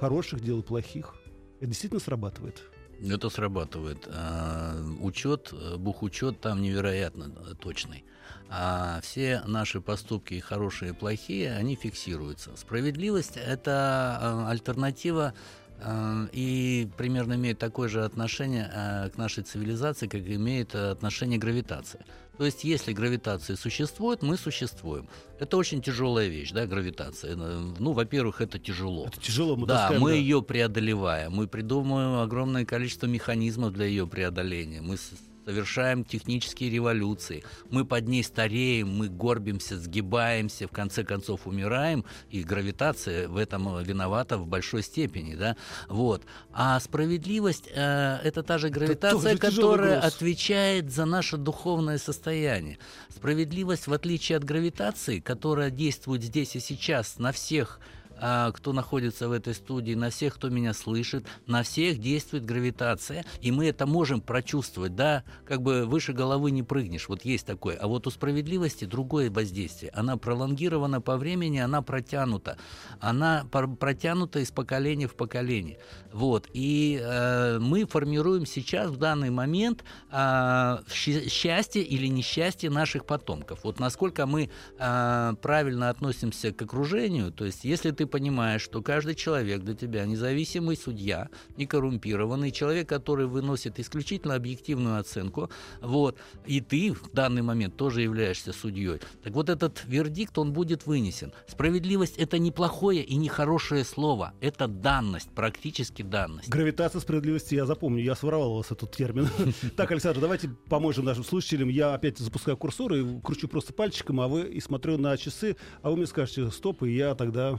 Хороших 0.00 0.40
дел 0.40 0.60
и 0.60 0.62
плохих? 0.62 1.14
Это 1.60 1.68
действительно 1.68 2.00
срабатывает? 2.00 2.60
Это 3.00 3.30
срабатывает. 3.30 4.08
А, 4.08 4.76
учет, 5.00 5.54
бухучет 5.78 6.40
там 6.40 6.60
невероятно 6.60 7.30
точный. 7.60 8.04
А 8.48 9.00
все 9.02 9.42
наши 9.46 9.80
поступки, 9.80 10.34
и 10.34 10.40
хорошие, 10.40 10.92
и 10.92 10.94
плохие, 10.94 11.52
они 11.54 11.74
фиксируются. 11.74 12.56
Справедливость– 12.56 13.36
это 13.36 14.18
а, 14.20 14.46
альтернатива 14.50 15.34
а, 15.80 16.28
и 16.32 16.88
примерно 16.96 17.34
имеет 17.34 17.58
такое 17.58 17.88
же 17.88 18.04
отношение 18.04 18.70
а, 18.72 19.10
к 19.10 19.16
нашей 19.16 19.42
цивилизации, 19.42 20.06
как 20.06 20.20
имеет 20.20 20.74
отношение 20.74 21.38
гравитация. 21.38 22.04
То 22.38 22.44
есть, 22.44 22.64
если 22.64 22.92
гравитация 22.92 23.56
существует, 23.56 24.22
мы 24.22 24.36
существуем. 24.36 25.08
Это 25.38 25.56
очень 25.56 25.80
тяжелая 25.80 26.28
вещь, 26.28 26.52
да, 26.52 26.66
гравитация. 26.66 27.34
Ну, 27.34 27.92
во-первых, 27.92 28.42
это 28.42 28.58
тяжело. 28.58 29.06
Это 29.06 29.18
тяжело, 29.20 29.56
мы 29.56 29.66
Да, 29.66 29.92
мы 29.98 30.10
да. 30.10 30.16
ее 30.16 30.42
преодолеваем, 30.42 31.32
мы 31.32 31.48
придумываем 31.48 32.20
огромное 32.20 32.66
количество 32.66 33.06
механизмов 33.06 33.72
для 33.72 33.86
ее 33.86 34.06
преодоления. 34.06 34.82
Мы 34.82 34.98
совершаем 35.46 36.04
технические 36.04 36.70
революции. 36.70 37.44
Мы 37.70 37.84
под 37.84 38.08
ней 38.08 38.24
стареем, 38.24 38.88
мы 38.88 39.08
горбимся, 39.08 39.78
сгибаемся, 39.78 40.66
в 40.66 40.72
конце 40.72 41.04
концов 41.04 41.46
умираем, 41.46 42.04
и 42.30 42.42
гравитация 42.42 43.28
в 43.28 43.36
этом 43.36 43.80
виновата 43.82 44.38
в 44.38 44.46
большой 44.46 44.82
степени, 44.82 45.36
да. 45.36 45.56
Вот. 45.88 46.24
А 46.52 46.80
справедливость 46.80 47.68
э, 47.72 48.18
это 48.24 48.42
та 48.42 48.58
же 48.58 48.70
гравитация, 48.70 49.36
тяжелый 49.36 49.38
которая 49.38 50.00
отвечает 50.00 50.90
за 50.90 51.04
наше 51.04 51.36
духовное 51.36 51.98
состояние. 51.98 52.78
Справедливость, 53.08 53.86
в 53.86 53.92
отличие 53.92 54.38
от 54.38 54.44
гравитации, 54.44 55.20
которая 55.20 55.70
действует 55.70 56.24
здесь 56.24 56.56
и 56.56 56.60
сейчас 56.60 57.18
на 57.18 57.30
всех 57.30 57.78
кто 58.18 58.72
находится 58.72 59.28
в 59.28 59.32
этой 59.32 59.54
студии, 59.54 59.94
на 59.94 60.10
всех, 60.10 60.34
кто 60.36 60.48
меня 60.48 60.72
слышит, 60.72 61.26
на 61.46 61.62
всех 61.62 61.98
действует 61.98 62.44
гравитация, 62.44 63.24
и 63.40 63.52
мы 63.52 63.66
это 63.66 63.86
можем 63.86 64.20
прочувствовать, 64.20 64.94
да, 64.94 65.24
как 65.44 65.62
бы 65.62 65.84
выше 65.84 66.12
головы 66.12 66.50
не 66.50 66.62
прыгнешь, 66.62 67.08
вот 67.08 67.24
есть 67.24 67.46
такое. 67.46 67.76
А 67.76 67.86
вот 67.86 68.06
у 68.06 68.10
справедливости 68.10 68.84
другое 68.84 69.30
воздействие. 69.30 69.92
Она 69.94 70.16
пролонгирована 70.16 71.00
по 71.00 71.16
времени, 71.16 71.58
она 71.58 71.82
протянута. 71.82 72.56
Она 73.00 73.44
протянута 73.50 74.40
из 74.40 74.50
поколения 74.50 75.06
в 75.06 75.14
поколение. 75.14 75.78
Вот. 76.12 76.48
И 76.52 77.00
э, 77.02 77.58
мы 77.58 77.86
формируем 77.86 78.46
сейчас, 78.46 78.90
в 78.90 78.96
данный 78.96 79.30
момент, 79.30 79.84
а, 80.10 80.80
щи- 80.90 81.28
счастье 81.28 81.82
или 81.82 82.06
несчастье 82.06 82.70
наших 82.70 83.04
потомков. 83.04 83.64
Вот 83.64 83.80
насколько 83.80 84.26
мы 84.26 84.50
а, 84.78 85.34
правильно 85.34 85.90
относимся 85.90 86.52
к 86.52 86.62
окружению, 86.62 87.32
то 87.32 87.44
есть 87.44 87.64
если 87.64 87.90
ты 87.90 88.05
понимаешь, 88.06 88.62
что 88.62 88.82
каждый 88.82 89.14
человек 89.14 89.62
для 89.62 89.74
тебя 89.74 90.06
независимый 90.06 90.76
судья, 90.76 91.28
не 91.56 91.66
коррумпированный, 91.66 92.50
человек, 92.50 92.88
который 92.88 93.26
выносит 93.26 93.78
исключительно 93.78 94.34
объективную 94.34 94.98
оценку, 94.98 95.50
вот, 95.80 96.18
и 96.46 96.60
ты 96.60 96.92
в 96.92 97.10
данный 97.12 97.42
момент 97.42 97.76
тоже 97.76 98.02
являешься 98.02 98.52
судьей, 98.52 99.00
так 99.22 99.32
вот 99.32 99.48
этот 99.48 99.82
вердикт, 99.86 100.38
он 100.38 100.52
будет 100.52 100.86
вынесен. 100.86 101.32
Справедливость– 101.46 102.16
это 102.18 102.38
не 102.38 102.50
плохое 102.50 103.02
и 103.02 103.16
не 103.16 103.28
хорошее 103.28 103.84
слово, 103.84 104.32
это 104.40 104.68
данность, 104.68 105.30
практически 105.30 106.02
данность. 106.02 106.48
Гравитация 106.48 107.00
справедливости, 107.00 107.54
я 107.54 107.66
запомню, 107.66 108.02
я 108.02 108.14
своровал 108.14 108.52
у 108.52 108.56
вас 108.58 108.70
этот 108.70 108.92
термин. 108.92 109.28
Так, 109.76 109.90
Александр, 109.90 110.20
давайте 110.20 110.48
поможем 110.68 111.04
нашим 111.04 111.24
слушателям. 111.24 111.68
Я 111.68 111.94
опять 111.94 112.18
запускаю 112.18 112.56
курсор 112.56 112.94
и 112.94 113.20
кручу 113.20 113.48
просто 113.48 113.72
пальчиком, 113.72 114.20
а 114.20 114.28
вы 114.28 114.42
и 114.42 114.60
смотрю 114.60 114.96
на 114.98 115.16
часы, 115.16 115.56
а 115.82 115.90
вы 115.90 115.96
мне 115.96 116.06
скажете 116.06 116.50
стоп, 116.50 116.82
и 116.82 116.94
я 116.94 117.14
тогда 117.14 117.58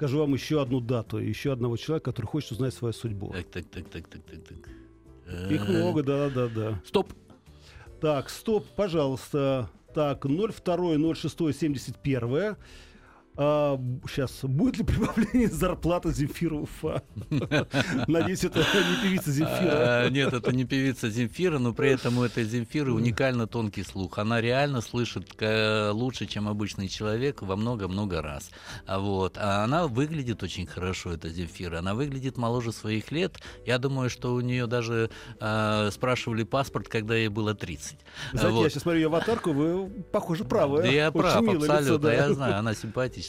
скажу 0.00 0.18
вам 0.18 0.32
еще 0.32 0.62
одну 0.62 0.80
дату, 0.80 1.18
еще 1.18 1.52
одного 1.52 1.76
человека, 1.76 2.10
который 2.10 2.24
хочет 2.24 2.52
узнать 2.52 2.72
свою 2.72 2.94
судьбу. 2.94 3.34
Так, 3.34 3.44
так, 3.50 3.66
так, 3.66 3.86
так, 3.90 4.08
так, 4.08 4.22
так, 4.22 4.40
так. 4.48 4.56
Их 5.50 5.68
Э, 5.68 5.72
много, 5.72 6.02
да-да-да. 6.02 6.80
Стоп. 6.86 7.12
Так, 8.00 8.30
стоп, 8.30 8.64
пожалуйста. 8.76 9.68
Так, 9.94 10.24
02-06-71. 10.24 12.56
А, 13.42 13.80
сейчас, 14.06 14.40
будет 14.42 14.76
ли 14.76 14.84
прибавление 14.84 15.48
зарплаты 15.50 16.12
Земфира 16.12 16.56
Уфа? 16.56 17.02
Надеюсь, 18.06 18.44
это 18.44 18.58
не 18.58 19.02
певица 19.02 19.32
Земфира. 19.32 19.70
А, 19.72 20.08
Нет, 20.10 20.34
это 20.34 20.52
не 20.52 20.66
певица 20.66 21.08
Земфира, 21.08 21.58
но 21.58 21.72
при 21.72 21.88
этом 21.88 22.18
у 22.18 22.22
этой 22.22 22.44
Земфиры 22.44 22.92
уникально 22.92 23.46
тонкий 23.46 23.82
слух. 23.82 24.18
Она 24.18 24.42
реально 24.42 24.82
слышит 24.82 25.36
э, 25.38 25.88
лучше, 25.90 26.26
чем 26.26 26.48
обычный 26.48 26.88
человек 26.88 27.40
во 27.40 27.56
много-много 27.56 28.20
раз. 28.20 28.50
А 28.84 28.98
Вот. 28.98 29.38
А 29.38 29.64
она 29.64 29.86
выглядит 29.86 30.42
очень 30.42 30.66
хорошо, 30.66 31.14
эта 31.14 31.30
Земфира. 31.30 31.78
Она 31.78 31.94
выглядит 31.94 32.36
моложе 32.36 32.72
своих 32.72 33.10
лет. 33.10 33.38
Я 33.64 33.78
думаю, 33.78 34.10
что 34.10 34.34
у 34.34 34.40
нее 34.42 34.66
даже 34.66 35.08
э, 35.40 35.88
спрашивали 35.90 36.42
паспорт, 36.42 36.88
когда 36.88 37.16
ей 37.16 37.28
было 37.28 37.54
30. 37.54 37.96
Знаете, 38.32 38.52
Вот. 38.52 38.64
я 38.64 38.68
сейчас 38.68 38.82
смотрю 38.82 39.00
ее 39.00 39.06
аватарку, 39.06 39.52
вы, 39.52 39.88
похоже, 40.12 40.44
правы. 40.44 40.82
Да 40.82 40.88
я 40.88 41.10
прав, 41.10 41.40
лицо, 41.40 41.72
абсолютно, 41.72 42.08
да. 42.08 42.12
я 42.12 42.34
знаю, 42.34 42.58
она 42.58 42.74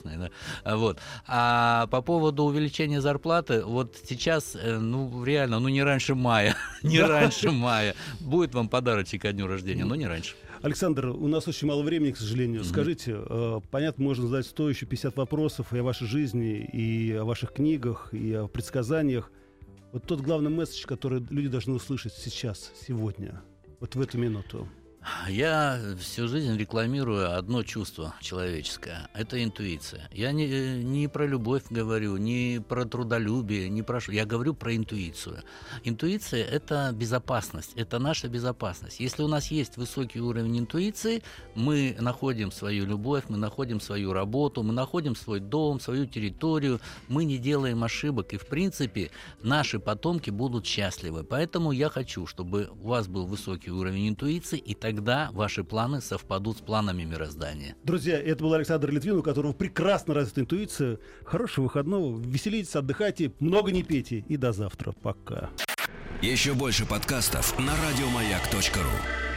симпатичная. 0.02 0.18
Да. 0.18 0.30
А 0.64 0.78
Вот. 0.78 1.00
А 1.28 1.88
по 1.88 2.02
поводу 2.02 2.44
увеличения 2.44 3.02
зарплаты, 3.02 3.64
вот 3.64 3.98
сейчас, 4.04 4.56
э, 4.56 4.78
ну, 4.78 5.24
реально, 5.24 5.60
ну, 5.60 5.70
не 5.70 5.84
раньше 5.84 6.16
мая, 6.16 6.56
не 6.84 7.00
раньше 7.00 7.52
мая. 7.52 7.96
Будет 8.20 8.54
вам 8.54 8.70
подарочек 8.70 9.22
ко 9.22 9.32
дню 9.32 9.48
рождения, 9.48 9.86
но 9.86 9.96
не 9.96 10.08
раньше. 10.08 10.36
Александр, 10.62 11.08
у 11.08 11.28
нас 11.28 11.48
очень 11.48 11.68
мало 11.68 11.82
времени, 11.82 12.12
к 12.12 12.18
сожалению. 12.18 12.64
Скажите, 12.64 13.18
э, 13.18 13.60
понятно, 13.72 14.04
можно 14.04 14.28
задать 14.28 14.46
100, 14.46 14.70
еще 14.70 14.86
50 14.86 15.18
вопросов 15.18 15.74
и 15.74 15.80
о 15.80 15.84
вашей 15.84 16.08
жизни, 16.08 16.58
и 16.58 17.14
о 17.14 17.26
ваших 17.26 17.54
книгах, 17.54 18.14
и 18.14 18.34
о 18.34 18.48
предсказаниях. 18.48 19.32
Вот 19.92 20.06
тот 20.06 20.22
главный 20.22 20.52
месседж, 20.52 20.86
который 20.86 21.26
люди 21.30 21.50
должны 21.50 21.74
услышать 21.74 22.14
сейчас, 22.14 22.72
сегодня, 22.88 23.42
вот 23.80 23.96
в 23.96 24.02
эту 24.02 24.18
минуту. 24.20 24.68
Я 25.28 25.80
всю 26.00 26.28
жизнь 26.28 26.56
рекламирую 26.58 27.36
одно 27.36 27.64
чувство 27.64 28.14
человеческое. 28.22 29.10
Это 29.16 29.44
интуиция. 29.44 30.08
Я 30.12 30.32
не, 30.32 30.84
не 30.84 31.08
про 31.08 31.26
любовь 31.26 31.64
говорю, 31.72 32.18
не 32.18 32.62
про 32.68 32.86
трудолюбие, 32.86 33.70
не 33.70 33.82
про. 33.82 34.00
Я 34.10 34.26
говорю 34.26 34.54
про 34.54 34.76
интуицию. 34.76 35.42
Интуиция– 35.84 36.46
это 36.52 36.92
безопасность, 36.94 37.72
это 37.76 37.98
наша 37.98 38.28
безопасность. 38.28 39.00
Если 39.00 39.24
у 39.24 39.28
нас 39.28 39.50
есть 39.50 39.76
высокий 39.78 40.20
уровень 40.20 40.60
интуиции, 40.60 41.24
мы 41.56 41.96
находим 42.00 42.52
свою 42.52 42.86
любовь, 42.86 43.24
мы 43.28 43.38
находим 43.38 43.82
свою 43.82 44.14
работу, 44.14 44.62
мы 44.62 44.72
находим 44.72 45.16
свой 45.16 45.40
дом, 45.40 45.80
свою 45.80 46.06
территорию, 46.06 46.80
мы 47.08 47.26
не 47.26 47.40
делаем 47.40 47.84
ошибок, 47.84 48.34
и 48.34 48.38
в 48.38 48.46
принципе 48.46 49.10
наши 49.42 49.80
потомки 49.80 50.30
будут 50.30 50.68
счастливы. 50.68 51.24
Поэтому 51.24 51.72
я 51.72 51.90
хочу, 51.90 52.28
чтобы 52.28 52.70
у 52.82 52.90
вас 52.90 53.08
был 53.08 53.26
высокий 53.26 53.72
уровень 53.72 54.10
интуиции, 54.10 54.60
и 54.60 54.76
тогда 54.92 55.30
ваши 55.34 55.64
планы 55.64 56.02
совпадут 56.02 56.58
с 56.58 56.62
планами 56.62 57.04
мироздания. 57.04 57.76
Друзья, 57.84 58.20
это 58.20 58.44
был 58.44 58.54
Александр 58.54 58.92
Литвин, 58.92 59.18
у 59.18 59.24
которого 59.24 59.54
прекрасно 59.54 60.14
развита 60.14 60.42
интуиция. 60.42 61.00
Хорошего 61.24 61.66
выходного, 61.66 62.20
веселитесь, 62.20 62.76
отдыхайте, 62.76 63.32
много 63.40 63.72
не 63.72 63.84
пейте 63.84 64.26
и 64.28 64.36
до 64.36 64.52
завтра. 64.52 64.92
Пока. 65.02 65.50
Еще 66.22 66.54
больше 66.54 66.86
подкастов 66.86 67.58
на 67.58 67.72
радиомаяк.ру. 67.72 69.31